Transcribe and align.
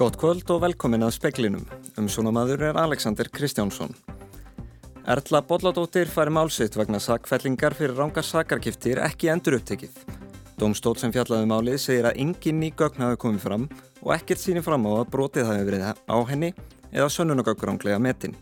Gótt 0.00 0.16
kvöld 0.16 0.48
og 0.48 0.62
velkomin 0.62 1.02
að 1.04 1.10
speklinum. 1.12 1.66
Um 2.00 2.06
svona 2.08 2.30
maður 2.32 2.62
er 2.70 2.76
Alexander 2.80 3.28
Kristjánsson. 3.28 3.90
Erla 5.04 5.42
Bolladóttir 5.44 6.08
færi 6.08 6.32
málsitt 6.32 6.78
vegna 6.80 6.96
sakfellingar 7.04 7.76
fyrir 7.76 7.92
rángar 7.98 8.24
sakarkiftir 8.24 9.02
ekki 9.04 9.28
endur 9.28 9.58
upptekið. 9.58 9.98
Dómstól 10.56 10.96
sem 10.96 11.12
fjallaði 11.12 11.44
um 11.44 11.52
málið 11.52 11.76
segir 11.84 12.08
að 12.08 12.22
engin 12.24 12.62
ný 12.62 12.72
gögn 12.72 13.04
hafi 13.04 13.20
komið 13.26 13.44
fram 13.44 13.68
og 14.00 14.14
ekkert 14.16 14.40
sínir 14.40 14.64
fram 14.64 14.88
á 14.88 14.92
að 15.02 15.12
brotið 15.12 15.50
hafi 15.50 15.68
verið 15.68 15.86
á 15.92 16.18
henni 16.32 16.52
eða 16.96 17.12
sönnunagöggránglega 17.18 18.00
metin. 18.00 18.40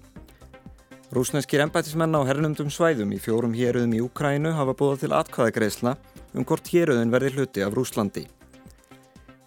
Rúsneskir 1.10 1.66
embætismenn 1.66 2.14
á 2.14 2.22
hernumdum 2.22 2.70
svæðum 2.70 3.18
í 3.18 3.18
fjórum 3.18 3.58
héruðum 3.58 3.98
í 3.98 4.04
Úkrænu 4.06 4.54
hafa 4.54 4.78
búið 4.78 5.08
til 5.08 5.14
atkvæðagreisla 5.24 5.98
um 6.38 6.46
hvort 6.46 6.70
héruðin 6.70 7.10
verði 7.10 7.34
hluti 7.34 7.66
af 7.66 7.74
Rúslandi. 7.74 8.28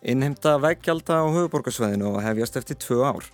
Innhemta 0.01 0.55
veggjalda 0.57 1.19
á 1.21 1.29
höfuborgarsvæðinu 1.29 2.07
og 2.09 2.23
hefjast 2.25 2.55
eftir 2.57 2.77
tvö 2.81 3.03
ár. 3.05 3.27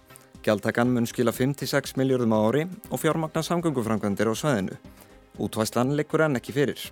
Gjaldtakan 0.44 0.90
mun 0.92 1.06
skila 1.08 1.32
5-6 1.32 1.96
miljardum 1.96 2.36
á 2.36 2.44
ári 2.44 2.66
og 2.92 3.00
fjármagna 3.00 3.40
samgönguframkvæmdir 3.40 4.28
á 4.28 4.36
svæðinu. 4.36 4.76
Útvæslan 5.40 5.96
leikur 5.96 6.26
enn 6.28 6.36
ekki 6.36 6.52
fyrir. 6.52 6.92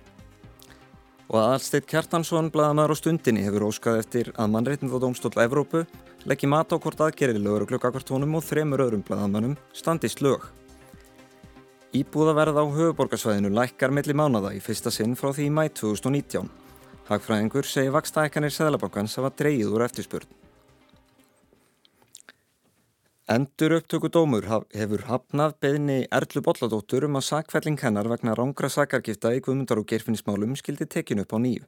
Og 1.28 1.42
aðalsteitt 1.42 1.84
Kjartansson, 1.92 2.48
bladamæður 2.54 2.96
á 2.96 3.00
stundinni, 3.02 3.44
hefur 3.44 3.68
óskað 3.68 4.00
eftir 4.00 4.32
að 4.32 4.52
mannreitnindadómstóll 4.56 5.44
Evrópu 5.44 5.84
leggji 6.24 6.48
mat 6.48 6.72
á 6.72 6.80
hvort 6.80 7.02
aðgerðilögur 7.10 7.68
klukkakartónum 7.68 8.38
og 8.40 8.48
þremur 8.48 8.80
öðrum 8.80 9.04
bladamænum 9.04 9.58
standist 9.76 10.24
lög. 10.24 10.40
Íbúðaverð 11.92 12.56
á 12.56 12.64
höfuborgarsvæðinu 12.64 13.52
lækkar 13.52 13.92
milli 13.92 14.16
mánada 14.16 14.56
í 14.56 14.62
fyrsta 14.64 14.88
sinn 14.88 15.12
frá 15.20 15.34
því 15.36 15.50
í 15.50 15.52
mæ 15.52 15.68
2019. 15.68 16.64
Hagfræðingur 17.06 17.68
segir 17.70 17.92
vakstaækanir 17.94 18.50
Sæðlabankans 18.50 19.14
hafa 19.20 19.30
dreyið 19.38 19.76
úr 19.76 19.84
eftirspurn. 19.86 20.26
Endur 23.30 23.76
upptöku 23.78 24.10
dómur 24.10 24.44
hefur 24.46 25.06
hafnað 25.06 25.54
beðni 25.62 26.00
Erlu 26.14 26.42
Bolladóttur 26.46 27.06
um 27.06 27.18
að 27.18 27.28
sakfelling 27.28 27.78
hennar 27.82 28.10
vegna 28.10 28.34
rángra 28.38 28.70
sakargifta 28.70 29.34
í 29.34 29.40
Guðmundar 29.42 29.82
og 29.82 29.88
gerfinnismálum 29.90 30.58
skildi 30.58 30.86
tekin 30.86 31.22
upp 31.22 31.34
á 31.34 31.38
nýju. 31.42 31.64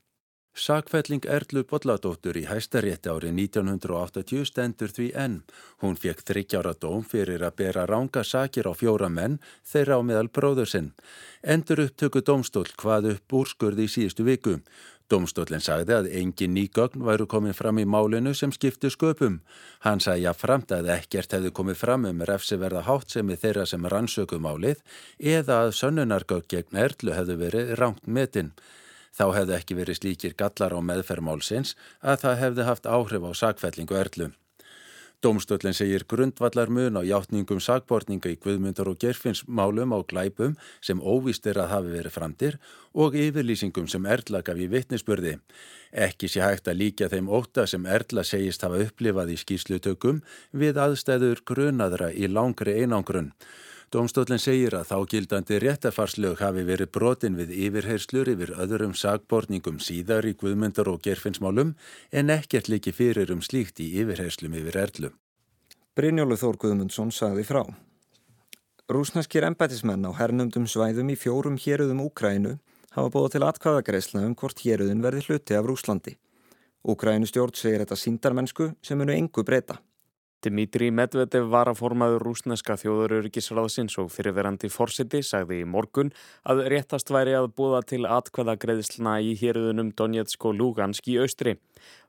Sakfelling 0.58 1.22
Erlu 1.30 1.62
Bolladóttur 1.70 2.34
í 2.40 2.44
hæstarétti 2.48 3.10
árið 3.12 3.36
1980 3.44 4.46
stendur 4.48 4.90
því 4.90 5.06
enn. 5.24 5.36
Hún 5.82 5.94
fekk 5.94 6.24
þryggjára 6.26 6.72
dóm 6.82 7.04
fyrir 7.06 7.44
að 7.46 7.56
bera 7.60 7.84
ránga 7.86 8.24
sakir 8.26 8.66
á 8.66 8.74
fjóra 8.74 9.06
menn 9.06 9.38
þeirra 9.62 9.98
á 9.98 10.02
meðal 10.02 10.30
bróður 10.34 10.70
sinn. 10.72 10.90
Endur 11.42 11.84
upptöku 11.86 12.24
dómstól 12.26 12.66
hvað 12.74 13.12
upp 13.14 13.38
úrskurði 13.38 13.86
í 13.86 13.92
síðustu 13.92 14.26
viku. 14.26 14.56
Dómstólinn 15.08 15.62
sagði 15.64 15.94
að 15.96 16.06
engin 16.20 16.52
ný 16.52 16.66
gögn 16.76 17.04
væru 17.06 17.24
komið 17.32 17.54
fram 17.56 17.78
í 17.80 17.86
málinu 17.88 18.34
sem 18.36 18.50
skiptu 18.52 18.90
sköpum. 18.92 19.38
Hann 19.80 20.02
sagði 20.04 20.26
að 20.28 20.42
framt 20.42 20.74
að 20.76 20.90
ekkert 20.98 21.32
hefði 21.32 21.52
komið 21.56 21.78
fram 21.80 22.04
um 22.10 22.24
refsiverða 22.28 22.82
hátt 22.84 23.14
sem 23.16 23.30
er 23.32 23.40
þeirra 23.40 23.64
sem 23.70 23.88
rannsöku 23.88 24.40
málið 24.44 24.82
eða 25.18 25.62
að 25.62 25.72
sönnunargögn 25.80 26.50
gegn 26.52 26.82
erlu 26.84 27.16
hefðu 27.16 27.38
verið 27.40 27.72
rangt 27.80 28.04
metin. 28.04 28.52
Þá 29.16 29.24
hefðu 29.38 29.56
ekki 29.56 29.78
verið 29.78 30.00
slíkir 30.02 30.36
gallar 30.36 30.76
á 30.76 30.80
meðferðmálsins 30.90 31.72
að 32.04 32.20
það 32.26 32.40
hefði 32.42 32.68
haft 32.68 32.92
áhrif 32.92 33.24
á 33.24 33.32
sakfellingu 33.40 33.96
erlu. 33.96 34.28
Dómstöldin 35.18 35.74
segir 35.74 36.04
grundvallar 36.06 36.70
mun 36.70 36.94
á 36.94 37.02
hjáttningum 37.02 37.58
sagbortninga 37.58 38.30
í 38.30 38.36
Guðmundar 38.38 38.86
og 38.86 39.00
Gerfins 39.02 39.40
málum 39.50 39.90
á 39.90 39.98
glæpum 40.06 40.54
sem 40.78 41.00
óvist 41.02 41.48
er 41.50 41.58
að 41.58 41.72
hafi 41.72 41.90
verið 41.96 42.14
framtir 42.14 42.58
og 42.94 43.16
yfirlýsingum 43.18 43.88
sem 43.90 44.06
Erla 44.06 44.44
gaf 44.46 44.62
í 44.62 44.68
vittnisspörði. 44.70 45.40
Ekki 45.90 46.30
sé 46.30 46.44
hægt 46.44 46.70
að 46.70 46.78
líka 46.84 47.10
þeim 47.10 47.32
óta 47.34 47.66
sem 47.66 47.90
Erla 47.90 48.22
segist 48.22 48.62
hafa 48.62 48.78
upplifað 48.86 49.34
í 49.34 49.40
skýrslutökum 49.42 50.22
við 50.54 50.78
aðstæður 50.86 51.42
grunaðra 51.50 52.12
í 52.14 52.30
langri 52.30 52.78
einangrunn. 52.78 53.32
Dómstólinn 53.88 54.36
segir 54.36 54.74
að 54.76 54.90
þágildandi 54.90 55.58
réttafarslög 55.62 56.42
hafi 56.42 56.60
verið 56.68 56.90
brotin 56.92 57.38
við 57.38 57.54
yfirheyrslur 57.56 58.28
yfir 58.28 58.50
öðrum 58.60 58.92
sagborningum 58.92 59.78
síðar 59.80 60.28
í 60.28 60.34
Guðmundar 60.36 60.90
og 60.92 61.00
Gerfinsmálum 61.06 61.70
en 62.12 62.34
ekkert 62.34 62.68
líki 62.68 62.92
fyrir 62.92 63.32
um 63.32 63.40
slíkt 63.40 63.80
í 63.80 63.88
yfirheyrslum 64.02 64.58
yfir 64.60 64.76
erlu. 64.82 65.12
Brynjólu 65.96 66.36
Þór 66.36 66.60
Guðmundsson 66.60 67.14
sagði 67.16 67.46
frá. 67.48 67.62
Rúsneskir 68.92 69.48
embætismenn 69.48 70.04
á 70.04 70.12
hernumdum 70.20 70.68
svæðum 70.68 71.08
í 71.08 71.16
fjórum 71.16 71.56
héruðum 71.56 72.04
Úkrænu 72.10 72.58
hafa 72.92 73.08
búið 73.16 73.38
til 73.38 73.46
atkvæðagreisla 73.48 74.26
um 74.28 74.36
hvort 74.36 74.60
héruðin 74.68 75.00
verði 75.00 75.24
hluti 75.30 75.56
af 75.56 75.64
Rúslandi. 75.64 76.18
Úkrænu 76.84 77.24
stjórn 77.32 77.56
segir 77.56 77.80
þetta 77.86 77.96
síndarmennsku 77.96 78.74
sem 78.84 79.00
munu 79.00 79.16
engu 79.16 79.48
breyta. 79.48 79.80
Dmitri 80.46 80.92
Medvedev 80.94 81.48
var 81.50 81.66
að 81.66 81.80
formaður 81.80 82.22
rúsneska 82.28 82.76
þjóðuröryggisraðsins 82.78 83.96
og 83.98 84.12
fyrirverandi 84.14 84.68
fórsiti 84.70 85.18
sagði 85.26 85.64
í 85.64 85.66
morgun 85.66 86.12
að 86.46 86.62
réttast 86.70 87.10
væri 87.10 87.34
að 87.34 87.48
búða 87.58 87.80
til 87.90 88.04
atkvæða 88.06 88.54
greiðsluna 88.62 89.16
í 89.18 89.32
héruðunum 89.40 89.90
Donetsk 89.98 90.46
og 90.46 90.54
Lugansk 90.60 91.10
í 91.10 91.18
austri. 91.18 91.56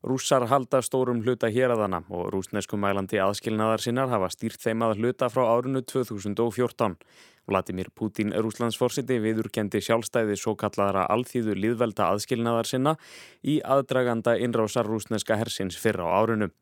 Rússar 0.06 0.46
halda 0.54 0.84
stórum 0.86 1.24
hluta 1.26 1.50
héradana 1.50 2.04
og 2.06 2.30
rúsnesku 2.36 2.78
mælandi 2.78 3.18
aðskilnaðar 3.18 3.82
sinnar 3.88 4.14
hafa 4.14 4.30
stýrt 4.30 4.62
þeim 4.62 4.86
að 4.86 5.02
hluta 5.02 5.34
frá 5.34 5.48
árunu 5.50 5.82
2014. 5.82 7.02
Vladimir 7.50 7.90
Putin, 7.98 8.38
rúslandsforsiti, 8.38 9.18
viðurkendi 9.26 9.82
sjálfstæði 9.82 10.38
svo 10.38 10.54
kallara 10.54 11.10
alþýðu 11.10 11.58
liðvelda 11.58 12.14
aðskilnaðar 12.14 12.70
sinna 12.70 12.98
í 13.42 13.58
aðdraganda 13.66 14.38
innrásar 14.38 14.86
rúsneska 14.86 15.42
hersins 15.42 15.82
fyrra 15.82 16.06
á 16.06 16.14
árunu. 16.22 16.54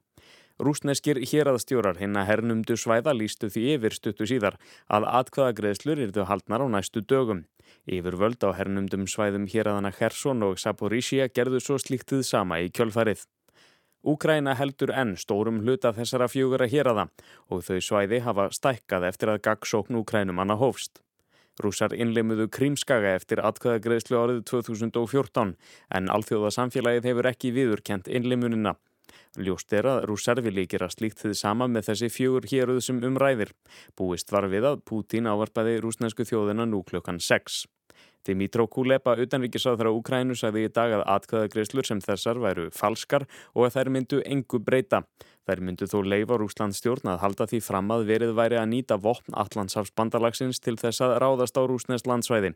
Rúsneskir 0.57 1.19
héraðstjórar 1.21 1.99
hinn 2.01 2.17
að 2.17 2.29
hernumdu 2.31 2.77
svæða 2.81 3.13
lístu 3.13 3.49
því 3.53 3.63
yfir 3.75 3.93
stuttu 3.93 4.25
síðar 4.25 4.55
að 4.89 5.05
atkvæðagreðslur 5.19 6.01
þau 6.15 6.23
haldnar 6.31 6.65
á 6.65 6.67
næstu 6.73 7.03
dögum. 7.05 7.43
Yfir 7.85 8.17
völd 8.17 8.41
á 8.41 8.49
hernumdum 8.57 9.05
svæðum 9.05 9.45
héraðana 9.51 9.91
Kherson 9.93 10.41
og 10.47 10.57
Saporísia 10.57 11.29
gerðu 11.29 11.61
svo 11.61 11.77
slíktið 11.77 12.23
sama 12.25 12.57
í 12.65 12.71
kjölfarið. 12.73 13.27
Úkræna 14.07 14.55
heldur 14.57 14.93
enn 14.97 15.13
stórum 15.19 15.61
hluta 15.61 15.91
þessara 15.93 16.29
fjögura 16.31 16.65
héraða 16.71 17.09
og 17.53 17.61
þau 17.67 17.77
svæði 17.77 18.23
hafa 18.25 18.49
stækkað 18.55 19.07
eftir 19.11 19.33
að 19.33 19.43
gaggsókn 19.45 19.99
Úkrænum 20.01 20.41
anna 20.41 20.57
hófst. 20.57 21.03
Rúsar 21.61 21.93
innleimuðu 21.93 22.49
krímskaga 22.53 23.15
eftir 23.17 23.41
atkvæðagreðslu 23.45 24.17
árið 24.17 24.43
2014 24.49 25.55
en 25.99 26.11
alþjóðasamfélagið 26.13 27.09
hefur 27.09 27.29
ekki 27.29 27.53
viðurkent 27.53 28.09
innleimunina. 28.09 28.77
Ljóst 29.37 29.73
er 29.73 29.87
að 29.89 30.03
rússar 30.09 30.41
vilji 30.41 30.67
gera 30.71 30.89
slíkt 30.89 31.23
þið 31.23 31.37
sama 31.37 31.69
með 31.71 31.91
þessi 31.91 32.11
fjögur 32.13 32.49
héruð 32.51 32.83
sem 32.87 33.01
umræðir. 33.03 33.53
Búist 33.97 34.31
var 34.33 34.49
við 34.51 34.69
að 34.71 34.83
Pútín 34.87 35.29
ávarpaði 35.29 35.79
rúsnesku 35.83 36.25
þjóðina 36.27 36.65
nú 36.69 36.83
klukkan 36.87 37.21
6. 37.21 37.65
Dimitró 38.27 38.67
Kuleba, 38.67 39.15
utanvíkisáð 39.15 39.79
frá 39.79 39.89
Ukrænu, 39.93 40.35
sagði 40.35 40.65
í 40.67 40.71
dag 40.73 40.97
að 40.97 41.05
atkvæðagreislur 41.13 41.87
sem 41.87 42.01
þessar 42.03 42.41
væru 42.43 42.67
falskar 42.75 43.23
og 43.53 43.67
að 43.67 43.77
þær 43.77 43.91
myndu 43.95 44.19
engu 44.27 44.59
breyta. 44.59 45.03
Þær 45.47 45.61
myndu 45.63 45.87
þó 45.87 46.01
leifa 46.03 46.39
Rúslands 46.41 46.81
stjórn 46.81 47.07
að 47.13 47.21
halda 47.21 47.47
því 47.47 47.61
fram 47.63 47.93
að 47.95 48.03
verið 48.09 48.33
væri 48.35 48.59
að 48.59 48.67
nýta 48.73 48.97
vopn 48.99 49.37
Allandsafsbandalagsins 49.43 50.59
til 50.59 50.75
þess 50.81 51.05
að 51.05 51.15
ráðast 51.23 51.55
á 51.55 51.63
Rúsnes 51.63 52.03
landsvæði. 52.09 52.51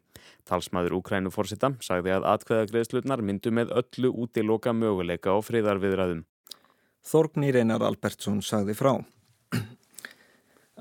Talsmaður 0.50 0.98
Ukrænu 1.00 1.32
fórsita 1.32 1.72
sagði 1.80 2.18
að 2.18 2.28
atkvæðagreislurnar 2.34 3.24
myndu 3.24 3.56
með 3.56 3.72
öllu 3.80 4.12
útiloka 4.26 4.76
möguleika 4.76 5.32
á 5.32 5.40
friðarviðræðum. 5.40 6.26
Þorgnir 7.08 7.58
Einar 7.62 7.84
Albertsson 7.84 8.42
sagði 8.46 8.76
frá. 8.78 8.94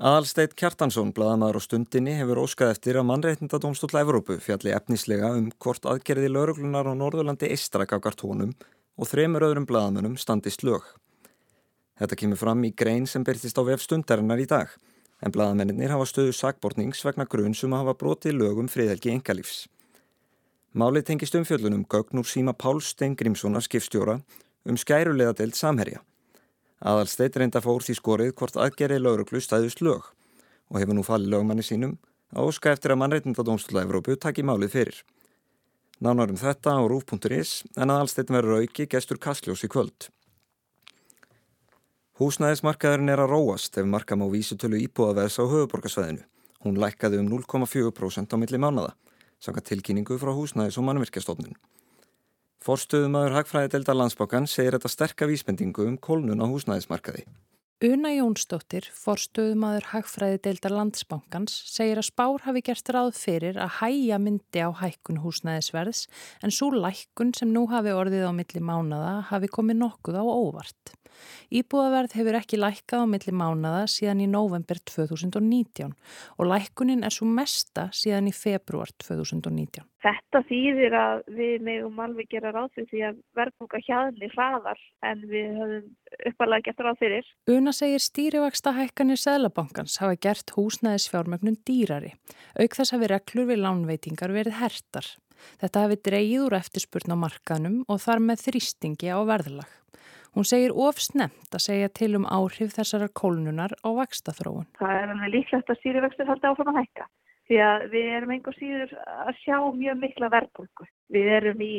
Aðalsteit 0.01 0.55
Kjartansson, 0.57 1.11
bladamæður 1.13 1.59
á 1.59 1.61
stundinni, 1.61 2.15
hefur 2.17 2.39
óskað 2.41 2.71
eftir 2.73 2.97
að 2.97 3.05
mannreitndadómstóll 3.09 3.99
Evrópu 3.99 4.39
fjalli 4.41 4.71
efnislega 4.73 5.29
um 5.37 5.51
hvort 5.61 5.85
aðgerði 5.85 6.31
lauruglunar 6.31 6.89
á 6.89 6.93
Norðurlandi 6.97 7.51
eistrak 7.53 7.93
á 7.93 8.01
kartónum 8.01 8.55
og 8.97 9.09
þremur 9.11 9.45
öðrum 9.45 9.67
bladamennum 9.69 10.17
standist 10.17 10.65
lög. 10.65 10.87
Þetta 12.01 12.17
kemur 12.17 12.41
fram 12.41 12.65
í 12.65 12.73
grein 12.73 13.05
sem 13.05 13.21
byrtist 13.21 13.61
á 13.61 13.63
vef 13.67 13.85
stundarinnar 13.85 14.41
í 14.41 14.49
dag, 14.49 14.73
en 15.21 15.35
bladamennir 15.35 15.93
hafa 15.93 16.09
stöðu 16.09 16.33
sakbortnings 16.33 17.05
vegna 17.05 17.29
grunn 17.29 17.53
sem 17.53 17.77
hafa 17.77 17.93
brotið 17.93 18.39
lögum 18.41 18.73
friðhelgi 18.73 19.13
engalífs. 19.13 19.67
Málið 20.73 21.11
tengist 21.11 21.37
umfjöllunum 21.37 21.85
gögn 21.85 22.23
úr 22.23 22.25
síma 22.25 22.57
Pál 22.57 22.81
Stein 22.81 23.13
Grímssonar 23.13 23.61
skipstjóra 23.61 24.17
um 24.65 24.81
skærulega 24.81 25.35
deilt 25.37 25.59
samherja. 25.59 26.01
Aðalsteit 26.81 27.35
reynda 27.37 27.61
fór 27.61 27.83
því 27.85 27.95
skorið 27.99 28.31
hvort 28.39 28.57
aðgerri 28.57 28.97
lauruglu 28.97 29.41
stæðust 29.43 29.83
lög 29.85 30.07
og 30.71 30.79
hefur 30.79 30.97
nú 30.97 31.03
fallið 31.05 31.35
lögmanni 31.35 31.65
sínum 31.65 31.97
að 32.33 32.47
óska 32.49 32.71
eftir 32.73 32.93
að 32.93 33.01
mannreitndadómsfjöla 33.03 33.83
Evrópu 33.85 34.15
takki 34.17 34.45
málið 34.47 34.73
fyrir. 34.73 34.97
Nánarum 36.01 36.39
þetta 36.41 36.73
á 36.73 36.81
rúf.is 36.89 37.51
en 37.77 37.93
aðalsteit 37.93 38.31
verður 38.33 38.63
auki 38.63 38.87
gestur 38.89 39.21
Kastljós 39.21 39.61
í 39.67 39.69
kvöld. 39.69 40.09
Húsnæðismarkaðurinn 42.17 43.13
er 43.13 43.21
að 43.21 43.31
róast 43.35 43.77
ef 43.77 43.85
markam 43.85 44.25
á 44.25 44.27
vísutölu 44.33 44.81
íbúðaveðs 44.81 45.37
á 45.37 45.45
höfuborgarsvæðinu. 45.45 46.25
Hún 46.65 46.81
lækkaði 46.81 47.21
um 47.21 47.29
0,4% 47.29 48.33
á 48.33 48.37
milli 48.41 48.57
mánada, 48.61 48.95
sanga 49.41 49.61
tilkynningu 49.65 50.17
frá 50.21 50.33
húsnæðis 50.33 50.77
og 50.77 50.85
mannverkjastofnun. 50.89 51.57
Forstöðumæður 52.61 53.39
Hagfræði 53.39 53.71
Delta 53.73 53.93
Landsbákan 53.97 54.45
segir 54.45 54.75
þetta 54.75 54.89
sterka 54.93 55.25
vísbendingu 55.25 55.87
um 55.89 55.95
kólnun 55.97 56.43
á 56.43 56.45
húsnæðismarkaði. 56.45 57.23
Una 57.81 58.11
Jónsdóttir, 58.13 58.85
forstöðumadur 58.93 59.87
Hagfræði 59.89 60.37
deildar 60.45 60.75
landsbankans, 60.75 61.55
segir 61.65 61.97
að 61.97 62.11
spár 62.11 62.43
hafi 62.45 62.61
gert 62.67 62.91
ráð 62.93 63.15
fyrir 63.17 63.57
að 63.57 63.79
hæja 63.79 64.19
myndi 64.21 64.61
á 64.61 64.69
hækkun 64.77 65.23
húsnæðisverðs 65.23 66.03
en 66.45 66.53
svo 66.53 66.69
lækkun 66.75 67.33
sem 67.33 67.49
nú 67.49 67.65
hafi 67.73 67.97
orðið 67.97 68.29
á 68.29 68.37
milli 68.37 68.61
mánada 68.61 69.15
hafi 69.31 69.49
komið 69.49 69.81
nokkuð 69.81 70.21
á 70.21 70.25
óvart. 70.29 70.93
Íbúðaverð 71.51 72.15
hefur 72.19 72.37
ekki 72.39 72.59
lækkað 72.59 73.05
á 73.05 73.11
milli 73.11 73.33
mánada 73.35 73.85
síðan 73.91 74.23
í 74.23 74.27
november 74.31 74.79
2019 74.87 75.93
og 76.37 76.51
lækkunin 76.51 77.05
er 77.07 77.13
svo 77.13 77.27
mesta 77.27 77.89
síðan 77.95 78.29
í 78.31 78.35
februar 78.35 78.91
2019. 79.03 79.85
Þetta 80.01 80.39
þýðir 80.49 80.95
að 80.97 81.19
við 81.37 81.65
meðum 81.67 81.99
alveg 82.01 82.29
gera 82.31 82.53
ráð 82.55 82.71
fyrir 82.75 82.87
því 82.89 83.01
að 83.09 83.17
verðbúka 83.37 83.81
hjaðni 83.85 84.29
hraðar 84.31 84.79
en 85.05 85.25
við 85.29 85.59
höfum 85.59 85.89
uppalega 86.31 86.65
gert 86.69 86.85
ráð 86.87 87.01
fyrir. 87.03 87.27
Una 87.53 87.73
segir 87.75 88.01
stýrivaksta 88.01 88.73
hækkanir 88.77 89.21
Sælabankans 89.21 89.99
hafa 90.01 90.17
gert 90.25 90.55
húsnæðisfjármögnun 90.57 91.59
dýrari. 91.67 92.15
Auk 92.57 92.79
þess 92.79 92.95
hafi 92.95 93.11
reglur 93.11 93.51
við 93.51 93.61
lánveitingar 93.61 94.33
verið 94.33 94.57
hertar. 94.63 95.11
Þetta 95.61 95.85
hafi 95.85 95.99
dreyið 96.05 96.47
úr 96.47 96.57
eftirspurn 96.57 97.13
á 97.13 97.17
markanum 97.17 97.77
og 97.89 98.01
þar 98.01 98.25
með 98.25 98.47
þrýstingi 98.47 99.13
á 99.13 99.19
verðlag. 99.27 99.69
Hún 100.31 100.47
segir 100.47 100.71
ofsnemt 100.71 101.51
að 101.51 101.65
segja 101.65 101.89
til 101.91 102.13
um 102.19 102.27
áhrif 102.27 102.75
þessarar 102.77 103.11
kólnunar 103.11 103.73
á 103.83 103.89
vakstaþróun. 103.97 104.69
Það 104.79 104.93
er 104.99 105.15
alveg 105.15 105.33
líklegt 105.35 105.73
að 105.73 105.81
stýrivextur 105.81 106.29
haldi 106.29 106.47
áfram 106.47 106.71
að 106.71 106.79
hækka 106.81 107.07
því 107.51 107.57
að 107.67 107.87
við 107.91 108.11
erum 108.15 108.35
einhver 108.35 108.55
síður 108.55 108.93
að 109.27 109.33
sjá 109.41 109.57
mjög 109.75 109.97
mikla 109.99 110.29
verðbólku. 110.31 110.85
Við 111.11 111.31
erum 111.35 111.63
í, 111.65 111.73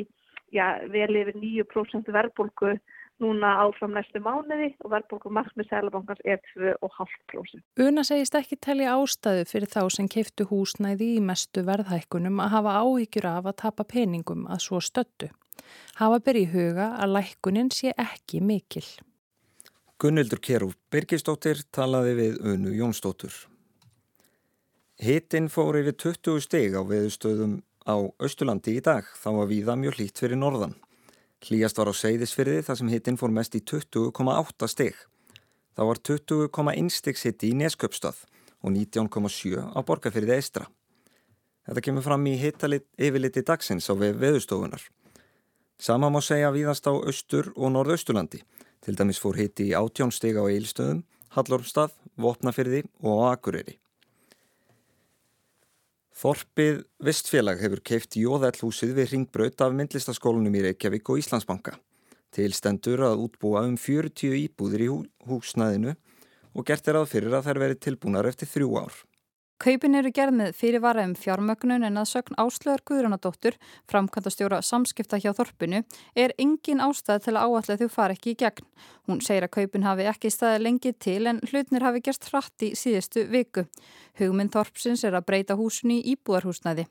já, 0.52 0.66
við 0.93 1.14
lifum 1.16 1.38
9% 1.40 2.12
verðbólku 2.12 2.75
núna 3.22 3.52
áfram 3.62 3.94
næstu 3.96 4.20
mánuði 4.20 4.72
og 4.82 4.93
verðbólku 4.93 5.32
markmið 5.32 5.69
Sælabankans 5.70 6.22
er 6.28 6.40
2,5%. 6.52 7.62
Una 7.87 8.05
segist 8.05 8.37
ekki 8.37 8.58
telli 8.60 8.88
ástæðu 8.90 9.46
fyrir 9.48 9.70
þá 9.72 9.82
sem 9.96 10.10
keiftu 10.12 10.48
húsnæði 10.50 11.14
í 11.16 11.22
mestu 11.25 11.64
verðhækkunum 11.69 12.43
að 12.43 12.56
hafa 12.56 12.81
áhyggjur 12.82 13.31
af 13.31 13.48
að 13.52 13.60
tapa 13.64 13.87
peningum 13.88 14.44
að 14.50 14.66
svo 14.66 14.82
stöttu. 14.82 15.31
Hafa 16.00 16.20
byrji 16.24 16.46
huga 16.52 16.92
að 17.02 17.16
lækkunin 17.16 17.70
sé 17.74 17.92
ekki 17.96 18.40
mikil. 18.40 18.84
Gunnildur 20.02 20.40
Kjærúf 20.42 20.74
Birgistóttir 20.90 21.60
talaði 21.70 22.14
við 22.19 22.38
Unu 22.52 22.72
Jónsdóttur. 22.74 23.34
Hittinn 25.02 25.46
fór 25.50 25.78
yfir 25.78 25.94
20 25.98 26.42
steg 26.42 26.74
á 26.74 26.82
veðustöðum 26.86 27.60
á 27.86 27.98
Östurlandi 28.22 28.76
í 28.78 28.82
dag, 28.82 29.06
þá 29.19 29.28
var 29.36 29.50
viða 29.50 29.76
mjög 29.78 29.98
hlýtt 29.98 30.22
fyrir 30.22 30.38
norðan. 30.38 30.76
Hlýjast 31.42 31.78
var 31.78 31.90
á 31.90 31.94
Seyðisfyrði 31.94 32.62
þar 32.66 32.78
sem 32.78 32.90
hittinn 32.92 33.19
fór 33.19 33.32
mest 33.34 33.56
í 33.58 33.62
20,8 33.66 34.69
steg. 34.70 34.94
Það 35.74 35.88
var 35.88 36.00
20,1 36.10 36.90
stegs 36.94 37.26
hitti 37.26 37.50
í 37.50 37.58
Nesköpstað 37.58 38.24
og 38.62 38.74
19,7 38.74 39.58
á 39.74 39.78
Borgafyrði 39.82 40.36
eistra. 40.36 40.69
Þetta 41.66 41.84
kemur 41.86 42.06
fram 42.06 42.26
í 42.26 42.36
hittalit 42.38 42.86
yfirliti 42.98 43.42
dagsins 43.46 43.90
á 43.90 43.94
veðustofunar. 43.94 44.82
Sama 45.82 46.12
má 46.14 46.20
segja 46.23 46.52
víðast 46.55 46.87
á 46.87 46.94
austur 46.94 47.49
og 47.58 47.73
norðausturlandi. 47.75 48.38
Til 48.87 48.94
dæmis 48.94 49.19
fór 49.19 49.34
hitti 49.34 49.64
í 49.67 49.75
átjónsteg 49.75 50.37
á 50.38 50.46
Eilstöðum, 50.46 51.00
Hallormstað, 51.34 51.96
Vopnafyrði 52.23 52.84
og 53.02 53.25
Akureyri. 53.32 53.81
Þorpið 56.23 56.84
Vestfélag 57.02 57.58
hefur 57.64 57.82
keift 57.82 58.14
jóðællhúsið 58.14 58.94
við 58.94 59.11
ringbraut 59.11 59.64
af 59.67 59.75
myndlistaskólanum 59.75 60.55
í 60.55 60.62
Reykjavík 60.69 61.11
og 61.11 61.19
Íslandsbanka. 61.19 61.75
Til 62.31 62.52
stendur 62.55 63.02
að 63.08 63.26
útbúa 63.26 63.64
um 63.67 63.75
40 63.75 64.38
íbúðir 64.38 64.87
í 64.87 64.93
húsnaðinu 65.26 65.96
og 66.55 66.69
gert 66.69 66.87
er 66.87 67.00
að 67.00 67.11
fyrir 67.17 67.34
að 67.34 67.49
þær 67.49 67.67
veri 67.67 67.82
tilbúnar 67.88 68.31
eftir 68.31 68.55
þrjú 68.55 68.84
ár. 68.84 68.94
Kaupin 69.62 69.94
eru 69.94 70.11
gerð 70.11 70.35
með 70.35 70.56
fyrirvara 70.59 71.05
um 71.06 71.12
fjármögnun 71.14 71.87
en 71.87 72.00
að 72.00 72.09
sögn 72.11 72.35
áslöður 72.43 72.81
Guðrunadóttur, 72.88 73.55
framkvæmdastjóra 73.93 74.59
samskipta 74.67 75.20
hjá 75.23 75.31
Þorpinu, 75.38 75.85
er 76.19 76.35
engin 76.43 76.82
ástæð 76.82 77.29
til 77.29 77.35
að 77.37 77.44
áallega 77.47 77.85
þau 77.85 77.94
fara 77.94 78.17
ekki 78.17 78.32
í 78.32 78.41
gegn. 78.41 78.67
Hún 79.06 79.23
segir 79.23 79.47
að 79.47 79.53
kaupin 79.55 79.87
hafi 79.87 80.09
ekki 80.11 80.32
staði 80.35 80.64
lengi 80.64 80.93
til 80.99 81.31
en 81.31 81.38
hlutnir 81.47 81.87
hafi 81.87 82.03
gerst 82.03 82.26
hratt 82.32 82.67
í 82.67 82.73
síðustu 82.75 83.29
viku. 83.31 83.69
Hugmynd 84.19 84.50
Þorpsins 84.56 85.06
er 85.06 85.14
að 85.14 85.29
breyta 85.31 85.55
húsinu 85.55 86.00
í 86.00 86.17
íbúarhúsnæði. 86.17 86.88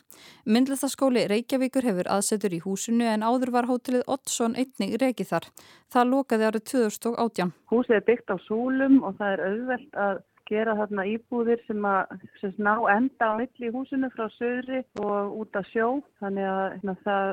Myndlistaskóli 0.47 1.27
Reykjavíkur 1.27 1.91
hefur 1.91 2.07
aðsetur 2.15 2.55
í 2.55 2.63
húsinu 2.63 3.11
en 3.11 3.27
áður 3.27 3.51
var 3.57 3.67
hótelið 3.67 4.07
Oddsson 4.07 4.55
einnig 4.55 4.95
reykið 5.03 5.33
þar. 5.35 5.51
Það 5.91 6.11
lokaði 6.15 6.47
árið 6.47 6.67
2018. 6.71 7.55
Húsið 7.67 7.99
er 7.99 8.05
byggt 8.07 8.31
á 8.31 8.37
súlum 8.47 9.01
og 9.03 9.19
það 9.19 9.33
er 9.35 9.47
auðvelt 9.51 10.03
að 10.07 10.27
gera 10.51 10.75
þarna 10.77 11.05
íbúðir 11.09 11.61
sem 11.67 11.85
að 11.87 12.11
sem 12.41 12.53
ná 12.61 12.73
enda 12.93 13.31
á 13.31 13.39
milli 13.39 13.69
í 13.69 13.71
húsinu 13.73 14.09
frá 14.13 14.27
söðri 14.35 14.81
og 15.01 15.37
út 15.41 15.57
að 15.59 15.69
sjó. 15.71 15.87
Þannig 16.21 16.49
að 16.51 16.61
hérna, 16.75 16.95
það, 17.05 17.31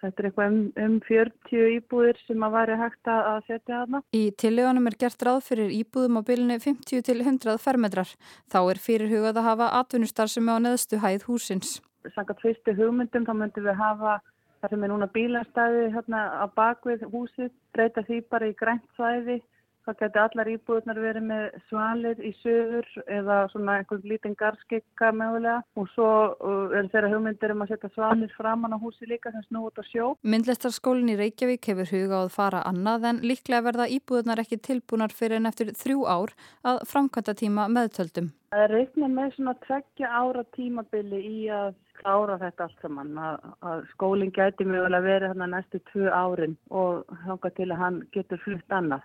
þetta 0.00 0.10
er 0.22 0.28
eitthvað 0.30 0.50
um, 0.54 0.62
um 0.86 0.96
40 1.08 1.68
íbúðir 1.76 2.22
sem 2.26 2.46
að 2.46 2.56
væri 2.56 2.80
hægt 2.80 3.12
að 3.12 3.30
setja 3.48 3.82
þarna. 3.82 4.02
Í 4.16 4.24
tillegunum 4.42 4.90
er 4.90 4.98
gert 5.04 5.26
ráð 5.28 5.42
fyrir 5.50 5.76
íbúðum 5.80 6.20
á 6.20 6.22
bylunni 6.30 6.58
50 6.62 7.06
til 7.10 7.18
100 7.26 7.60
fermetrar. 7.62 8.16
Þá 8.52 8.60
er 8.62 8.82
fyrirhugað 8.86 9.40
að 9.42 9.48
hafa 9.50 9.70
atvinnustar 9.80 10.30
sem 10.32 10.48
er 10.48 10.60
á 10.60 10.64
neðstu 10.68 11.00
hæð 11.02 11.28
húsins. 11.28 11.78
Sangat 12.14 12.40
fyrstu 12.40 12.72
hugmyndum 12.78 13.26
þá 13.28 13.34
myndum 13.36 13.66
við 13.66 13.76
hafa 13.76 14.20
það 14.60 14.74
sem 14.74 14.84
er 14.84 14.92
núna 14.92 15.08
bílastæði 15.14 15.86
hérna 15.94 16.20
á 16.36 16.46
bakvið 16.56 17.06
húsið, 17.12 17.50
breyta 17.74 18.04
því 18.04 18.20
bara 18.32 18.48
í 18.50 18.56
grænt 18.56 18.84
svæði 18.96 19.40
Það 19.86 19.96
geti 20.02 20.20
allar 20.20 20.50
íbúðunar 20.52 20.98
verið 21.00 21.24
með 21.30 21.44
svalir 21.70 22.18
í 22.20 22.30
sögur 22.42 22.88
eða 23.06 23.38
svona 23.52 23.78
einhvern 23.80 24.04
lítinn 24.10 24.36
garskikka 24.38 25.08
mögulega 25.16 25.62
og 25.80 25.88
svo 25.94 26.08
uh, 26.36 26.74
er 26.76 26.90
þeirra 26.92 27.12
hugmyndir 27.14 27.54
um 27.54 27.64
að 27.64 27.72
setja 27.72 27.92
svalir 27.94 28.34
framann 28.36 28.76
á 28.76 28.78
húsi 28.82 29.08
líka 29.08 29.32
sem 29.32 29.44
snú 29.48 29.64
út 29.70 29.80
á 29.80 29.84
sjó. 29.88 30.12
Myndlistarskólinn 30.20 31.14
í 31.14 31.18
Reykjavík 31.20 31.70
hefur 31.72 31.94
huga 31.94 32.20
á 32.20 32.22
að 32.26 32.34
fara 32.36 32.64
annað 32.68 33.08
en 33.10 33.22
líklega 33.24 33.66
verða 33.70 33.88
íbúðunar 33.96 34.44
ekki 34.44 34.60
tilbúnar 34.68 35.16
fyrir 35.16 35.40
en 35.40 35.48
eftir 35.50 35.72
þrjú 35.72 36.04
ár 36.04 36.36
að 36.62 36.84
framkvæmta 36.92 37.38
tíma 37.40 37.70
meðtöldum. 37.72 38.34
Það 38.50 38.64
er 38.66 38.72
reiknið 38.74 39.12
með 39.14 39.34
svona 39.36 39.52
tveggja 39.64 40.08
ára 40.10 40.42
tímabili 40.56 41.20
í 41.22 41.40
að 41.54 41.74
klára 42.00 42.38
þetta 42.40 42.66
allt 42.66 42.82
saman 42.82 43.18
að, 43.20 43.36
að 43.70 43.84
skólinn 43.92 44.32
gæti 44.34 44.66
mögulega 44.66 45.06
verið 45.06 45.32
hann 45.32 45.44
að 45.46 45.52
næstu 45.54 45.80
tvö 45.92 46.10
árin 46.10 46.56
og 46.82 47.16
hanga 47.26 47.52
til 47.56 47.68
að 47.70 47.82
hann 47.84 48.00
getur 48.16 48.42
flutt 48.44 48.74
annað. 48.74 49.04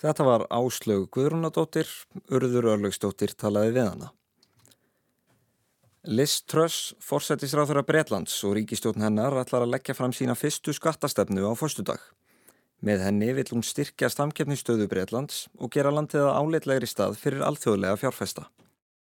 Þetta 0.00 0.26
var 0.26 0.46
Áslög 0.50 1.06
Guðrúnadóttir, 1.14 1.88
Urður 2.30 2.72
Örlögsdóttir 2.74 3.34
talaði 3.38 3.76
við 3.76 3.88
hana. 3.92 4.10
Liz 6.04 6.42
Truss, 6.44 6.92
forsættisráþur 7.00 7.80
af 7.80 7.86
Breitlands 7.88 8.34
og 8.44 8.58
ríkistjóðn 8.58 9.06
hennar 9.06 9.38
ætlar 9.40 9.64
að 9.64 9.72
leggja 9.72 9.94
fram 9.96 10.12
sína 10.12 10.34
fyrstu 10.36 10.74
skattastefnu 10.76 11.46
á 11.48 11.52
fyrstudag. 11.56 12.02
Með 12.84 13.06
henni 13.06 13.30
vill 13.32 13.46
hún 13.54 13.64
styrkja 13.64 14.10
stamkeppnistöðu 14.12 14.90
Breitlands 14.90 15.46
og 15.56 15.72
gera 15.72 15.94
landið 15.94 16.26
að 16.26 16.36
áleitlegri 16.42 16.90
stað 16.90 17.16
fyrir 17.22 17.46
alþjóðlega 17.48 17.96
fjárfesta. 18.02 18.50